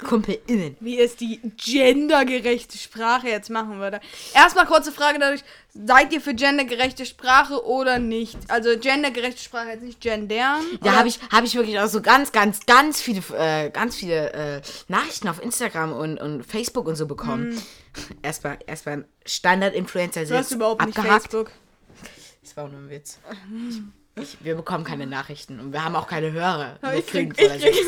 Kumpelinnen. 0.08 0.76
Wie 0.78 1.00
es 1.00 1.16
die 1.16 1.40
gendergerechte 1.56 2.78
Sprache 2.78 3.28
jetzt 3.28 3.50
machen 3.50 3.80
würde. 3.80 4.00
Erstmal 4.32 4.66
kurze 4.66 4.92
Frage 4.92 5.18
dadurch. 5.18 5.42
Seid 5.84 6.12
ihr 6.12 6.20
für 6.20 6.34
gendergerechte 6.34 7.04
Sprache 7.04 7.64
oder 7.66 7.98
nicht? 7.98 8.38
Also 8.48 8.78
gendergerechte 8.78 9.42
Sprache 9.42 9.68
jetzt 9.68 9.82
nicht 9.82 10.00
gendern. 10.00 10.62
Da 10.80 10.90
oder- 10.90 10.98
habe 10.98 11.08
ich, 11.08 11.18
hab 11.30 11.44
ich 11.44 11.54
wirklich 11.54 11.78
auch 11.78 11.88
so 11.88 12.00
ganz, 12.00 12.32
ganz, 12.32 12.64
ganz 12.66 13.00
viele, 13.00 13.22
äh, 13.36 13.70
ganz 13.70 13.96
viele 13.96 14.32
äh, 14.32 14.62
Nachrichten 14.88 15.28
auf 15.28 15.42
Instagram 15.42 15.92
und, 15.92 16.18
und 16.18 16.44
Facebook 16.44 16.86
und 16.86 16.96
so 16.96 17.06
bekommen. 17.06 17.60
Erstmal, 18.22 18.58
erstmal 18.66 19.06
Standard-Influencer 19.24 20.26
Du 20.26 20.36
hast 20.36 20.52
überhaupt 20.52 20.84
nicht 20.84 20.98
abgehakt. 20.98 21.22
Facebook. 21.22 21.50
Das 22.42 22.56
war 22.56 22.64
auch 22.64 22.70
nur 22.70 22.80
ein 22.80 22.90
Witz. 22.90 23.18
Ich, 23.70 24.22
ich, 24.22 24.36
wir 24.44 24.54
bekommen 24.54 24.84
keine 24.84 25.06
Nachrichten 25.06 25.58
und 25.60 25.72
wir 25.72 25.82
haben 25.82 25.96
auch 25.96 26.06
keine 26.06 26.30
Hörer. 26.30 26.76
Aber 26.82 26.94
ich 26.94 27.06
krieg, 27.06 27.32
ich 27.38 27.48
krieg, 27.48 27.74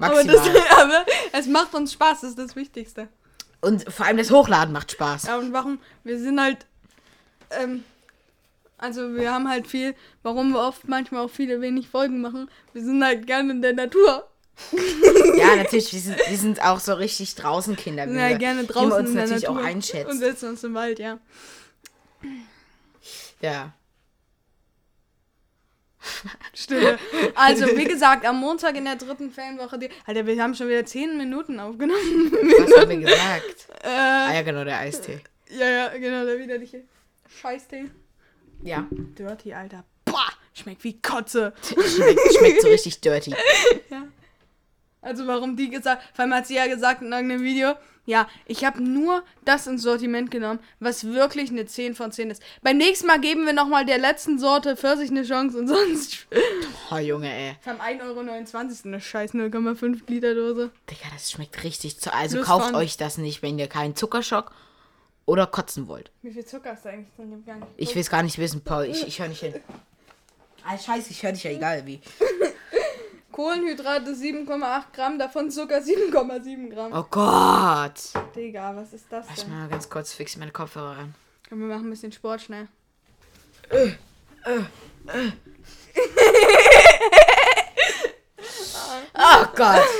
das, 0.00 0.40
aber 0.76 1.06
es 1.32 1.46
macht 1.46 1.74
uns 1.74 1.92
Spaß, 1.92 2.22
das 2.22 2.30
ist 2.30 2.38
das 2.38 2.56
Wichtigste. 2.56 3.08
Und 3.62 3.90
vor 3.90 4.04
allem 4.06 4.16
das 4.18 4.30
Hochladen 4.30 4.72
macht 4.74 4.92
Spaß. 4.92 5.22
Ja, 5.24 5.38
und 5.38 5.52
warum? 5.54 5.78
Wir 6.04 6.18
sind 6.18 6.38
halt, 6.40 6.66
ähm, 7.50 7.84
also 8.76 9.14
wir 9.14 9.32
haben 9.32 9.48
halt 9.48 9.66
viel, 9.66 9.94
warum 10.22 10.50
wir 10.52 10.60
oft 10.60 10.86
manchmal 10.88 11.24
auch 11.24 11.30
viele 11.30 11.60
wenig 11.60 11.88
Folgen 11.88 12.20
machen. 12.20 12.50
Wir 12.74 12.82
sind 12.84 13.02
halt 13.04 13.26
gerne 13.26 13.52
in 13.52 13.62
der 13.62 13.72
Natur. 13.72 14.28
Ja, 15.36 15.56
natürlich, 15.56 15.92
wir 15.92 16.00
sind, 16.00 16.18
wir 16.28 16.36
sind 16.38 16.62
auch 16.62 16.78
so 16.78 16.92
richtig 16.94 17.34
draußen 17.36 17.74
Kinder. 17.74 18.04
Wir 18.06 18.12
sind 18.12 18.20
halt 18.20 18.32
wir- 18.32 18.38
gerne 18.38 18.62
wie 18.62 18.68
wir 18.68 18.74
draußen 18.74 18.92
uns 18.92 19.08
in 19.08 19.14
der 19.16 19.24
natürlich 19.24 19.42
Natur. 19.44 19.56
auch 19.56 19.60
Und 19.62 19.66
einschätzen. 19.66 20.18
setzen 20.18 20.48
uns 20.50 20.62
im 20.64 20.74
Wald, 20.74 20.98
ja. 20.98 21.18
Ja. 23.40 23.72
Stille. 26.54 26.98
Also, 27.34 27.66
wie 27.76 27.84
gesagt, 27.84 28.24
am 28.26 28.38
Montag 28.40 28.76
in 28.76 28.84
der 28.84 28.96
dritten 28.96 29.30
Ferienwoche, 29.30 29.78
die, 29.78 29.88
Alter, 30.06 30.26
wir 30.26 30.42
haben 30.42 30.54
schon 30.54 30.68
wieder 30.68 30.84
10 30.84 31.16
Minuten 31.16 31.60
aufgenommen. 31.60 32.32
Was 32.32 32.76
haben 32.80 32.90
wir 32.90 32.96
gesagt? 32.98 33.68
äh, 33.82 33.88
Ah 33.88 34.34
ja, 34.34 34.42
genau, 34.42 34.64
der 34.64 34.78
Eistee. 34.78 35.20
ja, 35.50 35.68
ja, 35.68 35.88
genau, 35.98 36.24
der 36.24 36.38
widerliche 36.38 36.82
Scheißtee. 37.40 37.84
Ja. 38.62 38.86
Dirty, 38.90 39.52
Alter. 39.54 39.84
Boah, 40.04 40.28
schmeckt 40.54 40.84
wie 40.84 41.00
Kotze. 41.00 41.52
Schmeckt, 41.64 42.20
schmeckt 42.38 42.62
so 42.62 42.68
richtig 42.68 43.00
dirty. 43.00 43.34
Also 45.00 45.26
warum 45.26 45.56
die 45.56 45.68
gesagt, 45.68 46.02
vor 46.14 46.22
allem 46.24 46.34
hat 46.34 46.46
sie 46.46 46.54
ja 46.54 46.66
gesagt 46.68 47.02
in 47.02 47.10
irgendeinem 47.12 47.42
Video, 47.42 47.74
Ja, 48.04 48.28
ich 48.46 48.64
habe 48.64 48.82
nur 48.82 49.22
das 49.44 49.66
ins 49.68 49.82
Sortiment 49.82 50.30
genommen, 50.32 50.58
was 50.80 51.04
wirklich 51.04 51.50
eine 51.50 51.66
10 51.66 51.94
von 51.94 52.10
10 52.10 52.30
ist. 52.30 52.42
Beim 52.60 52.76
nächsten 52.76 53.06
Mal 53.06 53.20
geben 53.20 53.46
wir 53.46 53.52
nochmal 53.52 53.86
der 53.86 53.98
letzten 53.98 54.40
Sorte 54.40 54.76
Pfirsich 54.76 55.10
eine 55.10 55.22
Chance 55.22 55.56
und 55.58 55.68
sonst. 55.68 56.26
Oh, 56.90 56.96
Junge, 56.96 57.32
ey. 57.32 57.56
Wir 57.62 57.72
haben 57.72 57.80
1,29 57.80 58.02
Euro 58.04 58.88
eine 58.88 59.00
scheiß 59.00 59.34
0,5 59.34 60.00
Liter 60.08 60.34
Dose. 60.34 60.70
Digga, 60.90 61.06
das 61.12 61.30
schmeckt 61.30 61.62
richtig 61.62 62.00
zu. 62.00 62.12
Also 62.12 62.38
Plus 62.38 62.46
kauft 62.48 62.66
von- 62.66 62.74
euch 62.74 62.96
das 62.96 63.18
nicht, 63.18 63.40
wenn 63.42 63.56
ihr 63.58 63.68
keinen 63.68 63.94
Zuckerschock 63.94 64.52
oder 65.24 65.46
kotzen 65.46 65.86
wollt. 65.86 66.10
Wie 66.22 66.32
viel 66.32 66.44
Zucker 66.44 66.72
ist 66.72 66.84
da 66.84 66.90
eigentlich 66.90 67.14
drin? 67.14 67.44
Ich. 67.76 67.88
Ich 67.90 67.94
will 67.94 68.02
es 68.02 68.10
gar 68.10 68.24
nicht 68.24 68.38
wissen, 68.38 68.62
Paul. 68.62 68.86
Ich, 68.86 69.06
ich 69.06 69.20
höre 69.20 69.28
nicht 69.28 69.40
hin. 69.40 69.54
Ah, 70.66 70.76
scheiße, 70.76 71.10
ich 71.10 71.22
höre 71.22 71.32
dich 71.32 71.44
ja 71.44 71.52
egal 71.52 71.86
wie. 71.86 72.00
Kohlenhydrate 73.32 74.12
7,8 74.12 74.82
Gramm, 74.94 75.18
davon 75.18 75.50
Zucker 75.50 75.78
7,7 75.78 76.70
Gramm. 76.70 76.92
Oh 76.92 77.06
Gott. 77.10 78.12
Digga, 78.36 78.76
was 78.76 78.92
ist 78.92 79.06
das 79.10 79.26
denn? 79.34 79.50
mal 79.50 79.68
ganz 79.68 79.88
kurz 79.88 80.12
fix 80.12 80.36
meine 80.36 80.52
Kopfhörer 80.52 80.98
an. 80.98 81.14
Komm, 81.48 81.60
wir 81.60 81.66
machen 81.68 81.86
ein 81.86 81.90
bisschen 81.90 82.12
Sport 82.12 82.42
schnell. 82.42 82.68
Oh 89.14 89.46
Gott. 89.56 89.82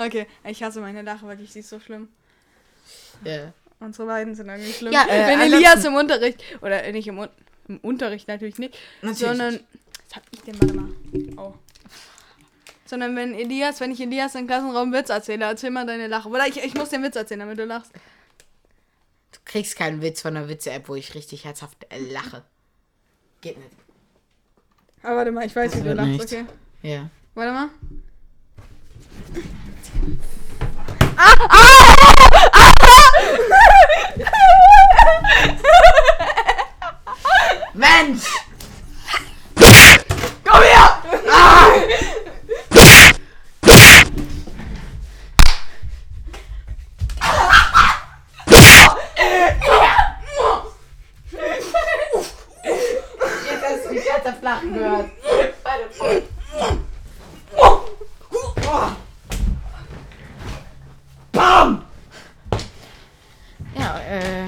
Okay, 0.00 0.28
ich 0.44 0.62
hasse 0.62 0.80
meine 0.80 1.02
Lache 1.02 1.26
wirklich, 1.26 1.52
sie 1.52 1.58
ist 1.58 1.70
so 1.70 1.80
schlimm. 1.80 2.06
Ja. 3.24 3.52
Unsere 3.80 4.06
beiden 4.06 4.36
sind 4.36 4.46
irgendwie 4.48 4.72
schlimm. 4.72 4.92
Ja, 4.92 5.06
äh, 5.08 5.26
Wenn 5.26 5.40
Elias 5.40 5.84
im 5.84 5.94
Unterricht, 5.96 6.40
oder 6.60 6.84
äh, 6.84 6.92
nicht 6.92 7.08
im, 7.08 7.26
im 7.66 7.78
Unterricht 7.78 8.28
natürlich 8.28 8.58
nicht, 8.58 8.78
Natürlich 9.02 9.18
sondern, 9.26 9.54
nicht. 9.54 9.64
was 10.08 10.16
hab 10.16 10.22
ich 10.30 10.40
denn, 10.42 10.54
warte 10.62 10.74
mal, 10.74 10.88
oh. 11.36 11.54
Sondern 12.88 13.14
wenn 13.16 13.34
Elias, 13.34 13.80
wenn 13.80 13.90
ich 13.90 14.00
Elias 14.00 14.34
im 14.34 14.46
Klassenraum 14.46 14.92
Witz 14.94 15.10
erzähle, 15.10 15.44
erzähl 15.44 15.70
mal 15.70 15.84
deine 15.86 16.06
Lache. 16.06 16.28
Oder 16.28 16.46
ich, 16.46 16.56
ich 16.56 16.74
muss 16.74 16.88
den 16.88 17.02
Witz 17.02 17.16
erzählen, 17.16 17.40
damit 17.40 17.58
du 17.58 17.64
lachst. 17.66 17.92
Du 19.32 19.38
kriegst 19.44 19.76
keinen 19.76 20.00
Witz 20.00 20.22
von 20.22 20.32
der 20.34 20.48
Witze-App, 20.48 20.88
wo 20.88 20.94
ich 20.94 21.14
richtig 21.14 21.44
herzhaft 21.44 21.76
äh, 21.90 21.98
lache. 21.98 22.42
Geht 23.42 23.58
nicht. 23.58 23.70
Aber 25.02 25.16
warte 25.16 25.32
mal, 25.32 25.44
ich 25.44 25.54
weiß, 25.54 25.72
Das 25.72 25.80
wie 25.84 25.88
du 25.88 25.94
lachst, 25.94 26.08
nichts. 26.10 26.32
okay? 26.32 26.44
Ja. 26.82 27.10
Warte 27.34 27.52
mal. 27.52 27.68
Mensch! 37.74 38.24
Komm 40.44 40.62
her! 40.62 41.98
Jetzt 52.62 53.64
hast 53.64 53.84
du 53.86 53.94
mich 53.94 54.04
ganz 54.24 54.42
Lachen 54.42 54.74
gehört. 54.74 55.10
Bam! 61.32 61.82
Ja, 63.78 63.98
äh. 64.00 64.44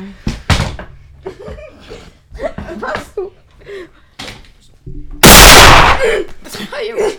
Was 2.81 3.15
du? 3.15 3.31
Junge. 6.89 7.13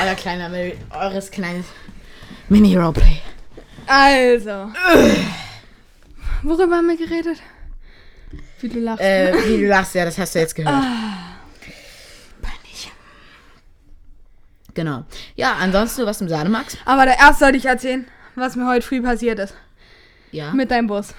Euer 0.00 0.14
kleiner, 0.16 0.48
Mini- 0.48 0.76
eures 0.90 1.30
kleines 1.30 1.66
Mini-Roleplay. 2.48 3.20
Also. 3.86 4.70
Worüber 6.42 6.76
haben 6.76 6.88
wir 6.88 6.96
geredet? 6.96 7.38
Wie 8.60 8.68
du 8.68 8.80
lachst. 8.80 9.02
Äh, 9.02 9.32
wie 9.46 9.58
du 9.62 9.66
lachst, 9.68 9.94
ja, 9.94 10.04
das 10.04 10.18
hast 10.18 10.34
du 10.34 10.38
jetzt 10.40 10.54
gehört. 10.54 10.74
Peinlich. 10.74 11.21
Genau. 14.74 15.04
Ja, 15.36 15.56
ansonsten, 15.60 16.06
was 16.06 16.18
du 16.18 16.24
im 16.24 16.30
Sahne 16.30 16.48
magst? 16.50 16.78
Aber 16.84 17.04
der 17.04 17.18
erst 17.18 17.40
sollte 17.40 17.58
ich 17.58 17.66
erzählen, 17.66 18.06
was 18.34 18.56
mir 18.56 18.66
heute 18.66 18.86
früh 18.86 19.02
passiert 19.02 19.38
ist. 19.38 19.54
Ja. 20.30 20.52
Mit 20.52 20.70
deinem 20.70 20.86
Bus. 20.86 21.14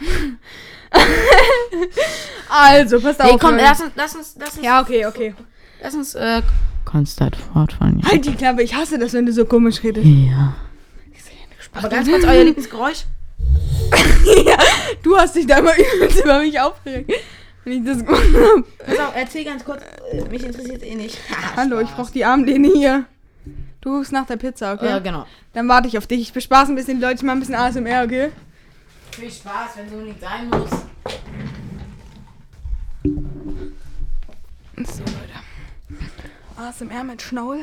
also, 2.50 3.00
passt 3.00 3.22
auf. 3.22 3.32
Nee, 3.32 3.38
komm, 3.40 3.58
lass 3.58 3.82
uns, 3.82 3.92
lass 3.96 4.16
uns, 4.16 4.36
lass 4.40 4.56
uns, 4.56 4.66
Ja, 4.66 4.82
okay, 4.82 5.06
okay. 5.06 5.36
lass 5.82 5.94
uns, 5.94 6.16
äh, 6.16 6.42
konstant 6.86 7.36
fortfahren. 7.36 8.00
Ja. 8.00 8.10
Halt 8.12 8.26
die 8.26 8.34
Klappe, 8.34 8.64
ich 8.64 8.74
hasse 8.74 8.98
das, 8.98 9.14
wenn 9.14 9.26
du 9.26 9.34
so 9.34 9.46
komisch 9.46 9.84
redest. 9.84 10.06
ja. 10.06 10.56
Aber 11.76 11.90
ganz 11.90 12.08
kurz, 12.08 12.24
euer 12.24 12.44
Lieblingsgeräusch? 12.44 13.06
ja, 14.46 14.58
du 15.02 15.18
hast 15.18 15.36
dich 15.36 15.48
da 15.48 15.58
immer 15.58 15.74
übelst 15.96 16.24
über 16.24 16.40
mich 16.40 16.60
aufgeregt. 16.60 17.12
Wenn 17.64 17.74
ich 17.74 17.86
das 17.86 18.06
gemacht 18.06 18.22
habe. 18.24 18.64
Pass 18.86 19.00
auf, 19.00 19.16
erzähl 19.16 19.46
ganz 19.46 19.64
kurz. 19.66 19.82
Äh, 20.12 20.22
mich 20.30 20.44
interessiert 20.44 20.84
eh 20.84 20.96
nicht. 20.96 21.18
Hallo, 21.56 21.80
ich 21.80 21.90
brauch 21.90 22.10
die 22.10 22.26
Armlehne 22.26 22.68
hier. 22.74 23.06
Du 23.82 23.98
rufst 23.98 24.12
nach 24.12 24.26
der 24.26 24.38
Pizza, 24.38 24.74
okay? 24.74 24.88
Ja, 24.88 25.00
genau. 25.00 25.26
Dann 25.54 25.68
warte 25.68 25.88
ich 25.88 25.98
auf 25.98 26.08
dich. 26.08 26.22
Ich 26.22 26.34
bespaß 26.34 26.70
ein 26.70 26.76
bisschen 26.76 27.00
die 27.00 27.04
Leute, 27.04 27.16
ich 27.16 27.24
mach 27.24 27.34
ein 27.34 27.40
bisschen 27.40 27.56
ASMR, 27.56 28.04
okay? 28.06 28.32
Viel 29.12 29.32
Spaß, 29.32 29.78
wenn 29.78 29.90
so 29.90 29.98
nicht 29.98 30.22
sein 30.22 30.50
muss. 30.50 30.70
So, 34.88 35.02
Leute. 35.02 35.34
ASMR 36.58 37.04
mit 37.04 37.22
Schnaul. 37.22 37.60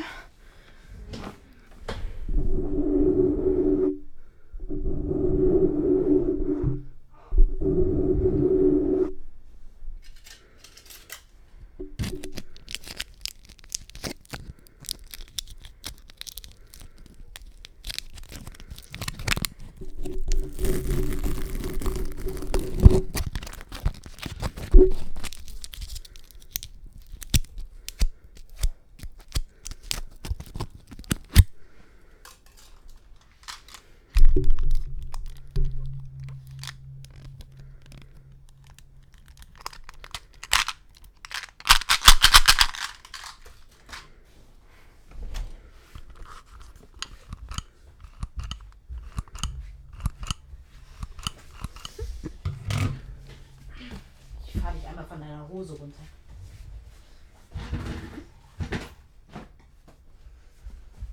Ich 54.53 54.61
fahr 54.61 54.73
dich 54.73 54.87
einmal 54.87 55.05
von 55.07 55.21
deiner 55.21 55.40
Hose 55.51 55.75
runter. 55.75 55.99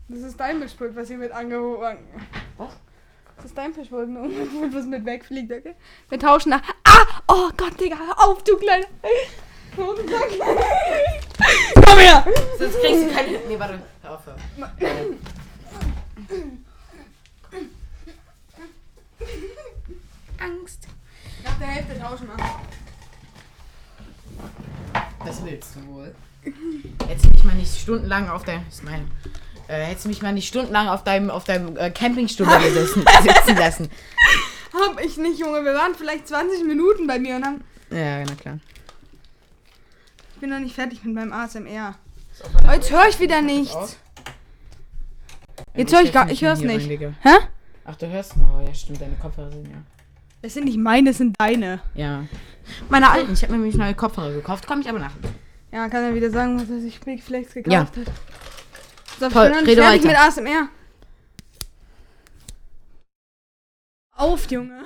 Das 0.09 0.19
ist 0.19 0.39
dein 0.39 0.59
Mischpult, 0.59 0.95
was 0.95 1.07
hier 1.09 1.17
mit 1.17 1.31
angehoben. 1.31 1.97
Was? 2.57 2.77
Das 3.35 3.45
ist 3.45 3.57
dein 3.57 3.75
Mischpult, 3.75 4.07
was 4.73 4.85
mit 4.85 5.05
wegfliegt, 5.05 5.51
okay? 5.51 5.75
Wir 6.09 6.19
tauschen 6.19 6.51
nach. 6.51 6.61
Ah! 6.85 7.21
Oh 7.27 7.49
Gott, 7.57 7.79
Digga, 7.79 7.97
hör 7.97 8.27
auf, 8.27 8.43
du 8.43 8.57
kleiner. 8.57 8.87
Komm 9.75 9.97
her! 11.99 12.25
Sonst 12.57 12.79
kriegst 12.79 13.03
du 13.03 13.11
keine. 13.13 13.39
Nee, 13.47 13.59
warte. 13.59 13.79
Hör 14.01 14.13
auf. 14.15 14.25
hör 14.25 14.33
auf. 14.33 14.39
Angst. 20.39 20.87
Nach 21.43 21.59
der 21.59 21.67
Hälfte 21.67 21.99
tauschen 21.99 22.27
wir. 22.27 22.37
Das 25.25 25.36
willst 25.49 25.75
du 25.75 25.87
wohl. 25.87 26.15
Hättest 27.07 27.25
du 27.25 27.29
mich 27.29 27.43
mal 27.43 27.55
nicht 27.55 27.75
stundenlang 27.79 28.29
auf 28.29 28.43
deinem. 28.43 28.67
Ist 28.67 28.83
mein. 28.83 29.09
Äh, 29.67 29.83
hättest 29.85 30.05
du 30.05 30.09
mich 30.09 30.21
mal 30.21 30.33
nicht 30.33 30.47
stundenlang 30.47 30.87
auf 30.87 31.03
deinem, 31.03 31.29
auf 31.29 31.43
deinem 31.43 31.75
äh, 31.77 31.89
Campingstuhl 31.89 32.45
gesessen, 32.45 33.03
sitzen 33.21 33.57
lassen. 33.57 33.89
Hab 34.73 35.01
ich 35.03 35.17
nicht, 35.17 35.39
Junge. 35.39 35.63
Wir 35.63 35.73
waren 35.73 35.95
vielleicht 35.95 36.27
20 36.27 36.63
Minuten 36.65 37.07
bei 37.07 37.19
mir 37.19 37.35
und 37.35 37.45
haben. 37.45 37.63
Ja, 37.89 38.23
na 38.23 38.35
klar. 38.35 38.59
Ich 40.35 40.41
bin 40.41 40.49
noch 40.49 40.59
nicht 40.59 40.75
fertig 40.75 41.03
mit 41.03 41.15
meinem 41.15 41.33
ASMR. 41.33 41.95
Jetzt 42.71 42.91
höre 42.91 43.07
ich 43.09 43.19
wieder 43.19 43.41
nichts. 43.41 43.97
Jetzt 45.75 45.93
höre 45.93 46.03
ich 46.03 46.13
gar. 46.13 46.29
Ich 46.29 46.43
höre 46.43 46.53
es 46.53 46.61
nicht. 46.61 46.87
Hä? 46.89 47.35
Ach, 47.85 47.95
du 47.95 48.07
hörst. 48.07 48.33
Oh, 48.35 48.61
ja, 48.65 48.73
stimmt, 48.73 49.01
deine 49.01 49.15
Kopfhörer 49.15 49.51
sind 49.51 49.67
ja. 49.67 49.77
Das 50.41 50.53
sind 50.53 50.65
nicht 50.65 50.77
meine, 50.77 51.09
das 51.09 51.17
sind 51.17 51.35
deine. 51.39 51.81
Ja. 51.95 52.25
Meine 52.89 53.09
alten. 53.09 53.33
Ich 53.33 53.41
habe 53.43 53.53
mir 53.53 53.59
nämlich 53.59 53.75
neue 53.75 53.93
Kopfhörer 53.93 54.31
gekauft, 54.31 54.67
komme 54.67 54.81
ich 54.81 54.89
aber 54.89 54.99
nach. 54.99 55.13
Ja, 55.71 55.87
kann 55.89 56.03
er 56.03 56.15
wieder 56.15 56.29
sagen, 56.29 56.59
was 56.59 56.69
er 56.69 56.79
sich 56.79 56.99
Big 57.01 57.21
Flex 57.23 57.53
gekauft 57.53 57.73
Ja. 57.73 57.81
hat. 57.81 58.11
So, 59.19 59.27
ich 59.27 59.33
Paul, 59.33 59.49
bin 59.63 59.77
noch 59.77 59.91
nicht 59.91 60.05
mit 60.05 60.15
ASMR. 60.17 60.69
Auf, 64.15 64.49
Junge. 64.49 64.81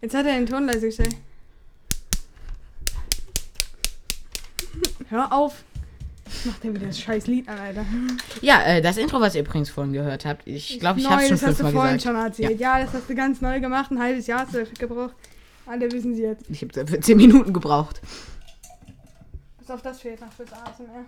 Jetzt 0.00 0.14
hat 0.14 0.26
er 0.26 0.34
den 0.34 0.46
Ton 0.46 0.66
leise 0.66 0.86
gestellt. 0.86 1.16
Hör 5.08 5.32
auf. 5.32 5.64
Macht 6.44 6.64
er 6.64 6.74
wieder 6.74 6.86
das 6.86 7.00
scheiß 7.00 7.26
Lied 7.26 7.48
an, 7.48 7.58
Alter. 7.58 7.84
Ja, 8.42 8.62
äh, 8.62 8.82
das 8.82 8.98
Intro, 8.98 9.20
was 9.20 9.34
ihr 9.34 9.40
übrigens 9.40 9.70
vorhin 9.70 9.92
gehört 9.94 10.24
habt, 10.26 10.46
ich 10.46 10.78
glaube, 10.78 11.00
ich 11.00 11.08
habe 11.08 11.22
es 11.22 11.28
schon 11.28 11.38
das 11.38 11.46
hast 11.46 11.60
du 11.60 11.64
fünfmal 11.64 11.72
vorhin 11.72 11.96
gesagt. 11.96 12.02
schon 12.16 12.24
erzählt. 12.24 12.60
Ja. 12.60 12.80
das 12.84 12.92
hast 12.92 13.08
du 13.08 13.14
ganz 13.14 13.40
neu 13.40 13.60
gemacht. 13.60 13.90
Ein 13.90 13.98
halbes 13.98 14.26
Jahr 14.26 14.40
hast 14.40 14.54
du 14.54 14.58
dafür 14.60 14.74
gebraucht. 14.74 15.14
Alle 15.68 15.90
wissen 15.92 16.14
sie 16.14 16.22
jetzt. 16.22 16.48
Ich 16.48 16.62
habe 16.62 16.72
dafür 16.72 17.00
10 17.00 17.16
Minuten 17.16 17.52
gebraucht. 17.52 18.00
Pass 19.58 19.70
auf, 19.70 19.82
das 19.82 20.00
fehlt 20.00 20.20
noch 20.20 20.32
fürs 20.32 20.52
ASMR. 20.52 21.04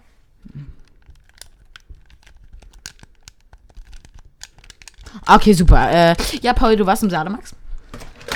Okay, 5.27 5.55
super. 5.55 5.91
Äh, 5.91 6.15
ja, 6.43 6.53
Paul, 6.53 6.77
du 6.77 6.85
warst 6.85 7.03
im 7.03 7.09
Sademax? 7.09 7.55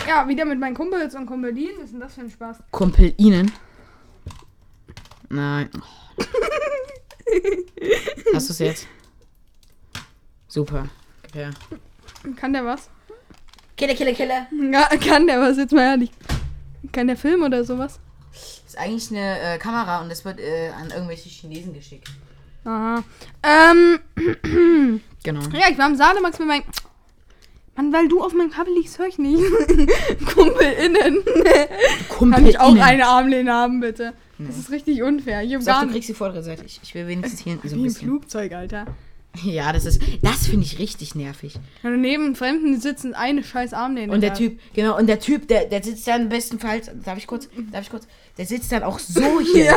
Ja, 0.09 0.27
wieder 0.27 0.47
mit 0.47 0.59
meinen 0.59 0.75
Kumpels 0.75 1.15
und 1.15 1.27
Kumpelin. 1.27 1.71
Was 1.77 1.85
ist 1.85 1.93
denn 1.93 2.01
das 2.01 2.15
für 2.15 2.23
ein 2.23 2.31
Spaß? 2.31 2.57
Kumpel 2.71 3.13
Ihnen? 3.19 3.53
Nein. 5.29 5.69
Hast 8.35 8.49
du 8.49 8.53
es 8.55 8.59
jetzt? 8.61 8.87
Super. 10.49 10.89
Ja. 11.35 11.51
Kann 12.37 12.55
der 12.55 12.65
was? 12.65 12.89
Kille, 13.77 13.95
kille, 13.95 14.15
kille. 14.15 14.47
Ja, 14.73 14.89
kann 14.97 15.27
der 15.27 15.41
was? 15.41 15.57
Jetzt 15.57 15.73
mal 15.73 15.83
ehrlich. 15.83 16.11
Kann 16.93 17.07
der 17.09 17.17
Film 17.17 17.43
oder 17.43 17.65
sowas? 17.65 17.99
ist 18.75 18.81
eigentlich 18.81 19.11
eine 19.11 19.41
äh, 19.55 19.59
Kamera 19.59 20.03
und 20.03 20.11
das 20.11 20.25
wird 20.25 20.41
äh, 20.41 20.71
an 20.71 20.91
irgendwelche 20.91 21.29
Chinesen 21.29 21.75
geschickt. 21.75 22.09
Aha. 22.65 23.03
Ähm, 23.43 24.01
Genau. 25.23 25.41
ja, 25.53 25.71
ich 25.71 25.79
war 25.79 25.89
im 25.89 25.97
Sademax 25.97 26.39
mit 26.39 26.49
meinem. 26.49 26.65
Mann, 27.77 27.93
weil 27.93 28.09
du 28.09 28.23
auf 28.23 28.35
meinem 28.35 28.51
Kabel 28.51 28.75
liegst, 28.75 28.99
höre 28.99 29.07
ich 29.07 29.19
nicht. 29.19 29.43
KumpelInnen. 30.35 31.25
Kumpel 32.09 32.35
Kann 32.35 32.47
ich 32.47 32.61
auch 32.61 32.71
Ihnen. 32.71 32.83
eine 32.83 33.07
Armlehne 33.07 33.53
haben, 33.53 33.81
bitte? 33.81 34.13
Das 34.39 34.59
ist 34.59 34.71
richtig 34.71 35.03
unfair. 35.03 35.43
Ich 35.43 35.55
hab 35.55 35.63
Sag, 35.63 35.75
gar 35.75 35.87
du 35.87 35.93
kriegst 35.93 36.09
die 36.09 36.15
vordere 36.15 36.43
Seite. 36.43 36.65
Ich, 36.65 36.95
will 36.95 37.09
wenigstens 37.09 37.41
hier 37.41 37.53
hinten 37.53 37.69
so 37.69 37.75
ein 37.75 37.79
Wie 37.79 37.85
ein 37.85 37.89
bisschen. 37.89 38.09
Flugzeug, 38.09 38.53
Alter. 38.53 38.87
Ja, 39.43 39.73
das 39.73 39.85
ist. 39.85 40.01
Das 40.23 40.47
finde 40.47 40.65
ich 40.65 40.79
richtig 40.79 41.15
nervig. 41.15 41.55
Und 41.83 42.01
neben 42.01 42.37
Fremden 42.37 42.81
sitzen 42.81 43.15
eine 43.15 43.43
scheiß 43.43 43.73
Armlehne. 43.73 44.13
Und 44.13 44.21
der 44.21 44.31
da. 44.31 44.37
Typ, 44.37 44.61
genau, 44.75 44.97
und 44.97 45.07
der 45.09 45.19
Typ, 45.19 45.49
der, 45.49 45.65
der 45.65 45.83
sitzt 45.83 46.07
dann 46.07 46.29
bestenfalls, 46.29 46.91
darf 47.05 47.19
ich 47.19 47.27
kurz, 47.27 47.49
darf 47.73 47.83
ich 47.83 47.91
kurz, 47.91 48.07
der 48.39 48.47
sitzt 48.47 48.71
dann 48.71 48.85
auch 48.85 48.99
so 48.99 49.41
hier. 49.53 49.75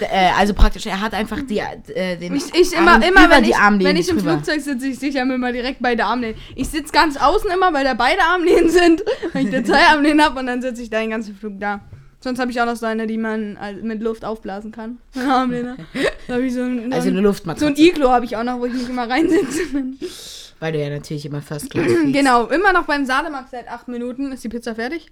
äh, 0.00 0.30
also 0.38 0.54
praktisch, 0.54 0.86
er 0.86 1.00
hat 1.00 1.12
einfach 1.12 1.40
die, 1.42 1.58
äh, 1.58 2.16
den 2.16 2.34
Ich, 2.34 2.54
ich 2.54 2.72
immer, 2.72 2.92
Arm 2.92 3.02
immer 3.02 3.26
über 3.26 3.36
wenn, 3.36 3.44
die 3.44 3.50
ich, 3.50 3.56
Armlehne 3.56 3.90
wenn 3.90 3.96
ich 3.96 4.08
im 4.08 4.18
drüber. 4.18 4.32
Flugzeug 4.32 4.60
sitze, 4.60 4.86
ich 4.86 4.98
sicher 4.98 5.22
immer 5.22 5.52
direkt 5.52 5.82
beide 5.82 6.04
Armlehnen. 6.04 6.36
Ich 6.54 6.68
sitze 6.68 6.92
ganz 6.92 7.16
außen 7.16 7.50
immer, 7.50 7.72
weil 7.74 7.84
da 7.84 7.94
beide 7.94 8.22
Armlehnen 8.22 8.70
sind, 8.70 9.04
weil 9.32 9.44
ich 9.46 9.52
da 9.52 9.62
zwei 9.64 9.84
Armlehnen 9.86 10.22
habe 10.22 10.40
und 10.40 10.46
dann 10.46 10.62
sitze 10.62 10.82
ich 10.82 10.90
da 10.90 11.00
den 11.00 11.10
ganzen 11.10 11.36
Flug 11.36 11.60
da. 11.60 11.82
Sonst 12.26 12.40
habe 12.40 12.50
ich 12.50 12.60
auch 12.60 12.66
noch 12.66 12.74
so 12.74 12.86
eine, 12.86 13.06
die 13.06 13.18
man 13.18 13.56
äh, 13.56 13.74
mit 13.74 14.02
Luft 14.02 14.24
aufblasen 14.24 14.72
kann. 14.72 14.98
Ich 15.14 16.54
so 16.54 16.62
ein, 16.62 16.92
Also 16.92 17.04
so 17.04 17.10
eine 17.10 17.18
ein, 17.18 17.22
Luftmatratze. 17.22 17.64
so 17.64 17.66
ein 17.70 17.76
Iglo 17.76 18.08
habe 18.08 18.24
ich 18.24 18.36
auch 18.36 18.42
noch, 18.42 18.58
wo 18.58 18.66
ich 18.66 18.72
mich 18.72 18.88
immer 18.88 19.08
reinsitze. 19.08 19.60
weil 20.58 20.72
du 20.72 20.82
ja 20.82 20.90
natürlich 20.90 21.24
immer 21.24 21.40
First 21.40 21.70
Class 21.70 21.86
genau, 21.86 22.46
immer 22.46 22.72
noch 22.72 22.86
beim 22.86 23.06
Sademax 23.06 23.52
seit 23.52 23.68
acht 23.68 23.86
Minuten. 23.86 24.32
Ist 24.32 24.42
die 24.42 24.48
Pizza 24.48 24.74
fertig? 24.74 25.08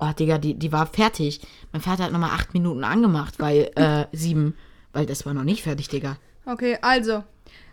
Oh, 0.00 0.10
Digga, 0.18 0.38
die, 0.38 0.54
die 0.54 0.72
war 0.72 0.86
fertig. 0.86 1.42
Mein 1.72 1.82
Vater 1.82 2.04
hat 2.04 2.12
nochmal 2.12 2.30
acht 2.30 2.54
Minuten 2.54 2.82
angemacht, 2.82 3.38
weil, 3.38 3.70
äh, 3.74 4.06
sieben. 4.12 4.54
Weil 4.94 5.04
das 5.04 5.26
war 5.26 5.34
noch 5.34 5.44
nicht 5.44 5.62
fertig, 5.62 5.88
Digga. 5.90 6.16
Okay, 6.46 6.78
also. 6.80 7.24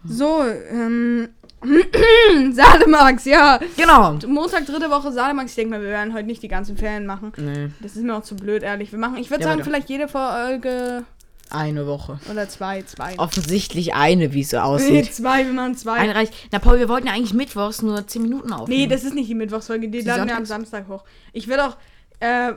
So, 0.04 0.44
ähm. 0.44 1.30
Sademax, 2.52 3.26
ja. 3.26 3.60
Genau. 3.78 4.18
Montag, 4.28 4.66
dritte 4.66 4.90
Woche 4.90 5.12
Sademax. 5.12 5.52
Ich 5.52 5.56
denke 5.56 5.72
mal, 5.72 5.82
wir 5.82 5.90
werden 5.90 6.14
heute 6.14 6.26
nicht 6.28 6.44
die 6.44 6.48
ganzen 6.48 6.78
Ferien 6.78 7.06
machen. 7.06 7.32
Nee, 7.38 7.70
Das 7.82 7.96
ist 7.96 8.04
mir 8.04 8.16
auch 8.16 8.24
zu 8.24 8.36
blöd, 8.36 8.64
ehrlich. 8.64 8.92
Wir 8.92 9.00
machen, 9.00 9.18
ich 9.18 9.30
würde 9.30 9.44
Ja, 9.44 9.50
sagen, 9.50 9.64
vielleicht 9.64 9.90
jede 9.90 10.08
Folge 10.08 11.04
eine 11.50 11.86
Woche. 11.88 12.20
oder 12.32 12.50
zwei, 12.50 12.82
zwei. 12.84 13.18
Offensichtlich 13.18 13.94
eine, 13.94 14.34
wie 14.34 14.42
es 14.42 14.50
so 14.50 14.58
Nee, 14.58 14.64
aussieht. 14.64 15.14
zwei, 15.14 15.46
wir 15.46 15.54
machen 15.54 15.76
zwei. 15.76 15.94
Eine 15.94 16.16
reicht. 16.16 16.34
Na, 16.52 16.60
Paul, 16.60 16.80
wir 16.80 16.90
wollten 16.90 17.08
ja 17.08 17.14
eigentlich 17.14 17.34
mittwochs 17.34 17.82
nur 17.82 18.06
zehn 18.08 18.24
Minuten 18.24 18.52
aufnehmen. 18.52 18.82
nee, 18.82 18.88
das 18.88 19.04
ist 19.04 19.14
nicht 19.14 19.30
die 19.30 19.36
Mittwochsfolge, 19.36 19.88
die 19.90 20.00
Die 20.00 20.06
laden 20.06 20.28
wir 20.28 20.36
am? 20.38 20.46
Samstag 20.46 20.88
hoch. 20.88 21.04
Ich 21.34 21.48
würde 21.48 21.66
auch, 21.68 21.78
äh, 22.20 22.54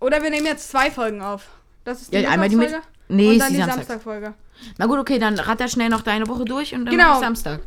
oder 0.00 0.22
wir 0.22 0.30
nehmen 0.30 0.46
jetzt 0.46 0.70
zwei 0.70 0.90
Folgen 0.90 1.20
auf. 1.20 1.48
Das 1.84 2.02
ist 2.02 2.12
die 2.12 2.18
Ja, 2.18 2.30
einmal 2.30 2.48
die 2.48 2.56
Mit- 2.56 2.70
Mittwochsfolge 2.70 2.96
Nee, 3.10 3.32
und 3.32 3.38
dann 3.38 3.48
die 3.52 3.56
die. 3.56 3.62
Samstagfolge. 3.64 4.34
Na 4.76 4.86
gut, 4.86 4.98
okay, 4.98 5.18
dann 5.18 5.38
ratter 5.38 5.68
schnell 5.68 5.88
noch 5.88 6.02
deine 6.02 6.26
Woche 6.28 6.44
durch 6.44 6.74
und 6.74 6.84
dann 6.84 6.92
Genau. 6.94 7.08
mach 7.08 7.14
ich 7.16 7.20
Samstag. 7.20 7.60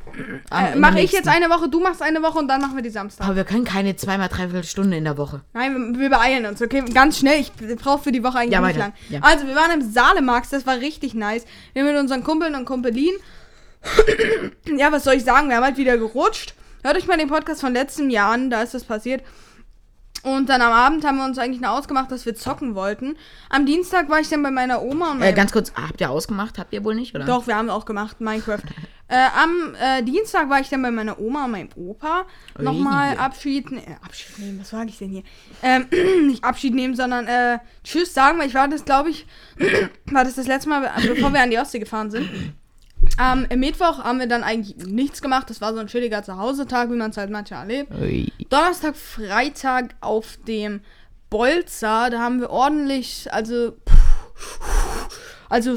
Am- 0.50 0.66
Äh, 0.66 0.76
Mache 0.76 1.00
ich 1.00 1.12
jetzt 1.12 1.28
eine 1.28 1.50
Woche, 1.50 1.70
du 1.70 1.80
machst 1.80 2.02
eine 2.02 2.22
Woche 2.22 2.38
und 2.40 2.48
dann 2.48 2.62
machen 2.62 2.76
wir 2.76 2.84
die 2.84 2.90
Samstag. 2.90 3.26
Aber 3.26 3.36
wir 3.36 3.44
können 3.44 3.64
keine 3.66 3.96
zweimal 3.96 4.28
dreiviertel 4.30 4.64
Stunde 4.64 4.98
in 4.98 5.04
der 5.04 5.18
Woche. 5.18 5.42
Nein, 5.54 5.94
wir, 5.94 6.00
wir 6.02 6.10
beeilen 6.10 6.46
uns, 6.46 6.62
okay? 6.62 6.84
Ganz 6.94 7.18
schnell. 7.20 7.40
Ich 7.40 7.52
brauche 7.78 8.04
für 8.04 8.12
die 8.12 8.24
Woche 8.24 8.40
eigentlich 8.40 8.54
Ja, 8.54 8.62
nicht 8.62 8.78
lang. 8.78 8.94
Ja. 9.10 9.20
Also, 9.22 9.48
wir 9.48 9.56
waren 9.56 9.72
im 9.72 9.92
Salemax, 9.92 10.50
das 10.50 10.66
war 10.66 10.78
richtig 10.78 11.14
nice. 11.14 11.46
Wir 11.74 11.84
mit 11.84 11.96
unseren 11.98 12.24
Kumpeln 12.24 12.56
und 12.56 12.66
Kumpelin. 12.66 13.12
ja, 14.78 14.92
was 14.92 15.04
soll 15.04 15.16
ich 15.16 15.24
sagen? 15.24 15.50
Wir 15.50 15.58
haben 15.58 15.64
halt 15.64 15.78
wieder 15.78 15.98
gerutscht. 15.98 16.54
Hört 16.84 16.98
euch 16.98 17.08
mal 17.08 17.18
den 17.18 17.28
Podcast 17.30 17.62
von 17.62 17.74
letztem 17.74 18.10
Jahr 18.10 18.32
an, 18.32 18.50
da 18.50 18.62
ist 18.62 18.74
das 18.74 18.84
passiert. 18.84 19.22
Und 20.24 20.50
dann 20.50 20.62
am 20.62 20.72
Abend 20.72 21.04
haben 21.04 21.18
wir 21.18 21.26
uns 21.26 21.40
eigentlich 21.40 21.62
noch 21.62 21.72
ausgemacht, 21.72 22.12
dass 22.12 22.26
wir 22.28 22.36
zocken 22.36 22.76
wollten. 22.76 23.16
Am 23.50 23.66
Dienstag 23.66 24.08
war 24.10 24.20
ich 24.20 24.30
dann 24.30 24.44
bei 24.44 24.52
meiner 24.52 24.82
Oma 24.84 25.12
und 25.12 25.18
Äh, 25.18 25.26
meinem 25.26 25.36
ganz 25.36 25.52
kurz, 25.52 25.74
habt 25.74 26.00
ihr 26.00 26.12
ausgemacht? 26.12 26.60
Habt 26.60 26.74
ihr 26.74 26.84
wohl 26.84 26.94
nicht, 26.94 27.16
oder? 27.16 27.26
doch, 27.26 27.48
wir 27.48 27.56
haben 27.56 27.70
auch 27.72 27.86
gemacht, 27.86 28.22
Minecraft. 28.22 28.60
äh, 29.08 29.16
am 29.42 29.74
äh, 29.82 30.04
Dienstag 30.04 30.48
war 30.50 30.60
ich 30.60 30.70
dann 30.70 30.82
bei 30.84 30.92
meiner 30.92 31.20
Oma 31.20 31.46
und 31.46 31.52
meinem 31.52 31.70
Opa. 31.76 32.26
Nochmal 32.60 33.18
Abschied, 33.18 33.72
ne- 33.72 33.82
äh, 33.86 33.96
Abschied 34.06 34.38
nehmen, 34.38 34.60
was 34.60 34.70
sage 34.70 34.90
ich 34.90 35.00
denn 35.00 35.10
hier? 35.10 35.24
Ähm, 35.64 35.88
nicht 36.28 36.44
Abschied 36.44 36.76
nehmen, 36.76 36.96
sondern 36.96 37.26
äh, 37.26 37.58
Tschüss 37.84 38.14
sagen, 38.14 38.38
weil 38.38 38.48
ich 38.48 38.54
war 38.54 38.68
das, 38.68 38.86
glaube 38.86 39.10
ich, 39.10 39.26
war 40.12 40.24
das 40.24 40.36
das 40.36 40.46
letzte 40.46 40.70
Mal, 40.70 40.84
äh, 40.86 41.08
bevor 41.08 41.34
wir 41.34 41.42
an 41.42 41.50
die 41.50 41.58
Ostsee 41.58 41.80
gefahren 41.80 42.12
sind. 42.12 42.30
Am 43.18 43.48
Mittwoch 43.56 44.04
haben 44.04 44.20
wir 44.20 44.28
dann 44.28 44.44
eigentlich 44.44 44.76
nichts 44.88 45.22
gemacht. 45.22 45.50
Das 45.50 45.62
war 45.62 45.74
so 45.74 45.80
ein 45.80 45.88
chilliger 45.88 46.24
Zuhause-Tag, 46.24 46.90
wie 46.92 46.96
man 46.96 47.12
es 47.12 47.18
halt 47.18 47.30
manchmal 47.30 47.62
erlebt. 47.62 47.92
Ui. 48.00 48.32
Donnerstag, 48.50 48.96
Freitag 48.96 49.96
auf 50.02 50.38
dem 50.48 50.82
Bolzer, 51.30 52.10
da 52.10 52.20
haben 52.20 52.42
wir 52.42 52.50
ordentlich, 52.50 53.32
also, 53.32 53.78
also, 55.50 55.76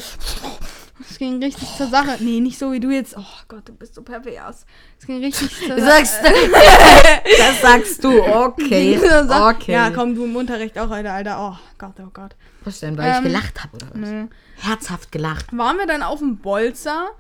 es 1.11 1.19
ging 1.19 1.43
richtig 1.43 1.69
zur 1.77 1.89
Sache. 1.89 2.17
Nee, 2.21 2.41
nicht 2.41 2.59
so 2.59 2.73
wie 2.73 2.81
du 2.81 2.91
jetzt. 2.91 3.17
Oh 3.17 3.25
Gott, 3.49 3.69
du 3.69 3.73
bist 3.73 3.95
so 3.95 4.03
pervers. 4.03 4.67
Es 4.99 5.07
ging 5.07 5.23
richtig 5.23 5.51
zur 5.67 5.79
Sagst 5.79 6.21
du? 6.23 6.29
das 7.39 7.61
sagst 7.61 8.05
du, 8.05 8.23
okay. 8.23 8.99
Sache. 9.27 9.57
Okay. 9.57 9.73
Ja, 9.73 9.91
komm, 9.91 10.15
du 10.15 10.25
im 10.25 10.37
Unterricht 10.37 10.79
auch, 10.79 10.91
Alter, 10.91 11.13
Alter. 11.13 11.37
Oh 11.39 11.59
Gott, 11.79 11.95
oh 12.01 12.11
Gott. 12.13 12.37
Was 12.65 12.81
denn, 12.81 12.97
weil 12.97 13.11
ich 13.11 13.19
Ähm, 13.19 13.25
gelacht 13.25 13.63
habe, 13.63 13.77
oder 13.77 13.87
was? 13.93 14.11
Nö. 14.11 14.27
Herzhaft 14.57 15.13
gelacht. 15.13 15.57
Waren 15.57 15.77
wir 15.77 15.87
dann 15.87 16.03
auf 16.03 16.21
dem 16.21 16.39
Bolzer 16.39 17.11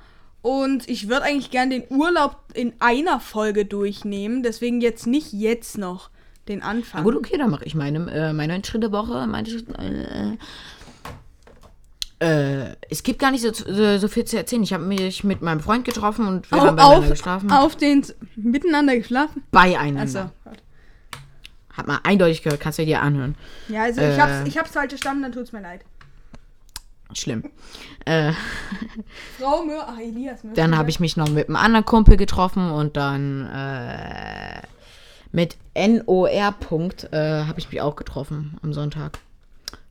und 0.42 0.88
ich 0.88 1.09
würde 1.09 1.25
eigentlich 1.25 1.51
gern 1.51 1.70
den 1.70 1.85
Urlaub 1.88 2.37
in 2.55 2.75
einer 2.79 3.20
Folge 3.20 3.64
durchnehmen. 3.64 4.42
Deswegen 4.42 4.81
jetzt 4.81 5.07
nicht 5.07 5.33
jetzt 5.33 5.79
noch 5.79 6.11
den 6.49 6.62
Anfang. 6.62 7.03
Na 7.03 7.11
gut, 7.11 7.16
okay, 7.16 7.38
dann 7.38 7.51
mache 7.51 7.64
ich 7.64 7.75
meine, 7.75 8.11
äh, 8.11 8.33
meine 8.33 8.62
Schritte 8.64 8.92
Woche. 8.92 9.27
Meine, 9.27 9.49
äh, 9.49 10.37
äh, 12.20 12.74
es 12.90 13.03
gibt 13.03 13.18
gar 13.18 13.31
nicht 13.31 13.42
so, 13.42 13.53
so, 13.53 13.98
so 13.98 14.09
viel 14.09 14.24
zu 14.24 14.37
erzählen. 14.37 14.62
Ich 14.62 14.72
habe 14.72 14.85
mich 14.85 15.24
mit 15.24 15.42
meinem 15.42 15.61
Freund 15.61 15.85
getroffen 15.85 16.27
und 16.27 16.50
wir 16.50 16.59
haben 16.61 16.68
auf, 16.70 16.77
beieinander 16.77 16.98
auf, 17.05 17.09
geschlafen. 17.11 17.50
auf 17.53 17.77
den 17.77 18.05
miteinander 18.37 18.96
geschlafen. 18.96 19.42
beieinander. 19.50 20.03
Achso. 20.03 20.57
Hat 21.72 21.87
man 21.88 21.98
eindeutig 22.05 22.42
gehört, 22.42 22.61
kannst 22.61 22.79
du 22.79 22.87
dir 22.87 23.03
anhören. 23.03 23.35
Ja, 23.68 23.83
also 23.83 24.00
Äh. 24.00 24.14
ich 24.14 24.20
hab's, 24.20 24.48
ich 24.48 24.59
hab's 24.59 24.70
falsch 24.70 24.90
verstanden, 24.90 25.22
dann 25.24 25.33
tut's 25.33 25.53
mir 25.53 25.61
leid. 25.61 25.81
Schlimm. 27.12 27.44
Äh, 28.07 28.33
Frau 29.38 29.64
Möhr, 29.64 29.85
ach 29.87 29.98
Elias 29.98 30.42
Möhr. 30.44 30.55
dann 30.55 30.77
habe 30.77 30.90
ich 30.90 31.00
mich 31.00 31.16
noch 31.16 31.29
mit 31.29 31.48
einem 31.48 31.57
anderen 31.57 31.85
Kumpel 31.85 32.16
getroffen 32.16 32.70
und 32.70 32.96
dann 32.96 33.46
äh, 33.46 34.62
mit 35.33 35.57
NOR. 35.77 36.53
Punkt, 36.61 37.09
äh, 37.12 37.44
habe 37.44 37.59
ich 37.59 37.70
mich 37.70 37.81
auch 37.81 37.96
getroffen 37.96 38.57
am 38.62 38.72
Sonntag. 38.72 39.18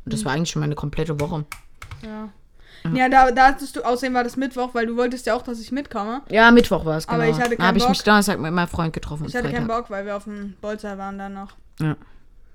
Und 0.05 0.13
das 0.13 0.25
war 0.25 0.33
eigentlich 0.33 0.51
schon 0.51 0.61
meine 0.61 0.75
komplette 0.75 1.19
Woche. 1.19 1.45
Ja, 2.03 2.29
ja 2.93 3.09
da, 3.09 3.31
da 3.31 3.47
hattest 3.47 3.75
du, 3.75 3.81
außerdem 3.81 4.13
war 4.13 4.23
das 4.23 4.35
Mittwoch, 4.35 4.73
weil 4.73 4.85
du 4.85 4.95
wolltest 4.97 5.25
ja 5.25 5.35
auch, 5.35 5.41
dass 5.41 5.59
ich 5.59 5.71
mitkomme. 5.71 6.21
Ja, 6.29 6.51
Mittwoch 6.51 6.85
war 6.85 6.97
es, 6.97 7.07
genau. 7.07 7.19
Aber 7.19 7.29
ich 7.29 7.37
hatte 7.37 7.51
Da 7.51 7.55
keinen 7.55 7.67
habe 7.67 7.77
ich 7.77 7.89
mich. 7.89 8.03
Donnerstag 8.03 8.39
mit 8.39 8.51
meinem 8.51 8.67
Freund 8.67 8.93
getroffen. 8.93 9.25
Ich 9.27 9.35
hatte 9.35 9.51
keinen 9.51 9.65
Freitag. 9.67 9.83
Bock, 9.83 9.89
weil 9.89 10.05
wir 10.05 10.15
auf 10.17 10.25
dem 10.25 10.55
Bolzer 10.61 10.97
waren 10.97 11.17
dann 11.17 11.33
noch. 11.33 11.51
Ja, 11.79 11.95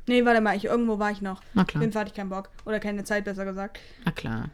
Nee, 0.06 0.24
warte 0.24 0.40
mal, 0.40 0.56
ich, 0.56 0.64
irgendwo 0.64 0.98
war 0.98 1.10
ich 1.10 1.20
noch. 1.20 1.42
na 1.52 1.64
klar. 1.64 1.80
Bin 1.82 1.92
fertig, 1.92 2.14
keinen 2.14 2.30
Bock. 2.30 2.48
Oder 2.64 2.80
keine 2.80 3.04
Zeit, 3.04 3.24
besser 3.24 3.44
gesagt. 3.44 3.78
Na 4.06 4.10
klar. 4.12 4.44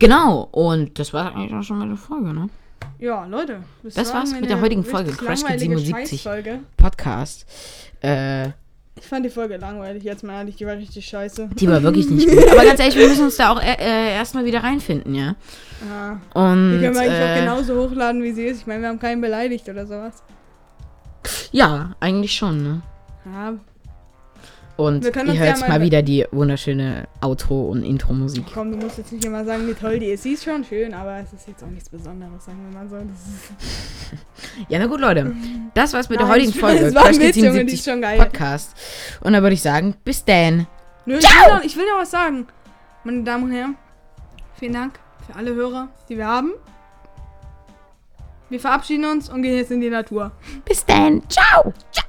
Genau, 0.00 0.48
und 0.50 0.98
das 0.98 1.12
war 1.12 1.34
eigentlich 1.34 1.54
auch 1.54 1.62
schon 1.62 1.78
meine 1.78 1.96
Folge, 1.96 2.32
ne? 2.34 2.48
Ja, 2.98 3.24
Leute. 3.26 3.62
Das 3.84 3.96
war 4.08 4.20
war's 4.20 4.32
eine 4.32 4.40
mit 4.40 4.50
der 4.50 4.60
heutigen 4.60 4.84
Folge, 4.84 5.12
Crash 5.12 5.40
Kit 5.42 5.50
langweilige 5.50 5.78
77. 5.78 6.22
Scheißfolge. 6.22 6.60
Podcast. 6.76 7.46
Äh, 8.00 8.50
Ich 9.02 9.08
fand 9.08 9.26
die 9.26 9.30
Folge 9.30 9.56
langweilig, 9.56 10.04
jetzt 10.04 10.22
mal 10.22 10.38
ehrlich, 10.38 10.54
die 10.54 10.64
war 10.64 10.76
richtig 10.76 11.04
scheiße. 11.04 11.50
Die 11.54 11.68
war 11.68 11.82
wirklich 11.82 12.08
nicht 12.08 12.28
gut. 12.30 12.48
Aber 12.52 12.64
ganz 12.64 12.78
ehrlich, 12.78 12.94
wir 12.96 13.08
müssen 13.08 13.24
uns 13.24 13.36
da 13.36 13.50
auch 13.52 13.60
äh, 13.60 13.74
äh, 13.80 14.14
erstmal 14.14 14.44
wieder 14.44 14.62
reinfinden, 14.62 15.12
ja. 15.12 15.34
Ja. 15.90 16.20
Und 16.40 16.74
Die 16.74 16.78
können 16.84 16.94
wir 16.94 17.00
eigentlich 17.00 17.20
auch 17.20 17.36
äh, 17.36 17.40
genauso 17.40 17.76
hochladen, 17.82 18.22
wie 18.22 18.30
sie 18.32 18.46
ist. 18.46 18.60
Ich 18.60 18.66
meine, 18.68 18.82
wir 18.82 18.88
haben 18.90 19.00
keinen 19.00 19.20
beleidigt 19.20 19.68
oder 19.68 19.86
sowas. 19.86 20.22
ja, 21.50 21.96
eigentlich 21.98 22.32
schon, 22.32 22.62
ne? 22.62 22.82
Ja, 23.26 23.54
Und 24.76 25.04
ihr 25.04 25.12
hört 25.14 25.28
ja 25.28 25.44
jetzt 25.44 25.60
mal 25.60 25.68
mal 25.68 25.80
wieder 25.82 26.02
die 26.02 26.26
wunderschöne 26.32 27.06
Outro- 27.20 27.68
und 27.68 27.82
Intro-Musik. 27.84 28.44
komm, 28.54 28.72
du 28.72 28.78
musst 28.78 28.98
jetzt 28.98 29.12
nicht 29.12 29.24
immer 29.24 29.44
sagen, 29.44 29.66
wie 29.68 29.74
toll 29.74 29.98
die 29.98 30.06
ist. 30.06 30.22
Sie 30.22 30.32
ist 30.32 30.44
schon 30.44 30.64
schön, 30.64 30.94
aber 30.94 31.18
es 31.18 31.32
ist 31.32 31.46
jetzt 31.46 31.62
auch 31.62 31.68
nichts 31.68 31.88
Besonderes, 31.90 32.44
sagen 32.44 32.58
wir 32.70 32.78
mal 32.78 32.88
so. 32.88 32.96
Das 32.96 34.18
Ja, 34.68 34.78
na 34.78 34.86
gut, 34.86 35.00
Leute. 35.00 35.34
Das 35.74 35.92
war's 35.92 36.08
mit 36.08 36.18
der 36.18 36.26
Nein, 36.26 36.36
heutigen 36.36 36.50
ich- 36.54 36.60
Folge. 36.60 36.86
es 36.86 36.94
war 36.94 37.04
ein 37.04 37.08
Crash 37.14 37.20
Witz, 37.20 37.34
Team 37.34 37.44
Junge, 37.44 37.64
die 37.66 37.74
ist 37.74 37.84
schon 37.84 38.00
geil. 38.00 38.18
Podcast. 38.18 38.74
Und 39.20 39.34
dann 39.34 39.42
würde 39.42 39.54
ich 39.54 39.62
sagen, 39.62 39.94
bis 40.04 40.24
dann. 40.24 40.66
Nö, 41.04 41.18
ich 41.18 41.24
will, 41.24 41.52
noch, 41.54 41.64
ich 41.64 41.76
will 41.76 41.84
noch 41.84 42.00
was 42.00 42.10
sagen. 42.10 42.46
Meine 43.04 43.22
Damen 43.24 43.44
und 43.44 43.52
Herren, 43.52 43.76
vielen 44.58 44.72
Dank 44.72 44.98
für 45.26 45.36
alle 45.36 45.54
Hörer, 45.54 45.88
die 46.08 46.16
wir 46.16 46.26
haben. 46.26 46.52
Wir 48.48 48.60
verabschieden 48.60 49.04
uns 49.04 49.28
und 49.28 49.42
gehen 49.42 49.56
jetzt 49.56 49.70
in 49.70 49.80
die 49.80 49.90
Natur. 49.90 50.32
Bis 50.64 50.84
dann. 50.84 51.22
Ciao. 51.28 51.72
Ciao. 51.92 52.01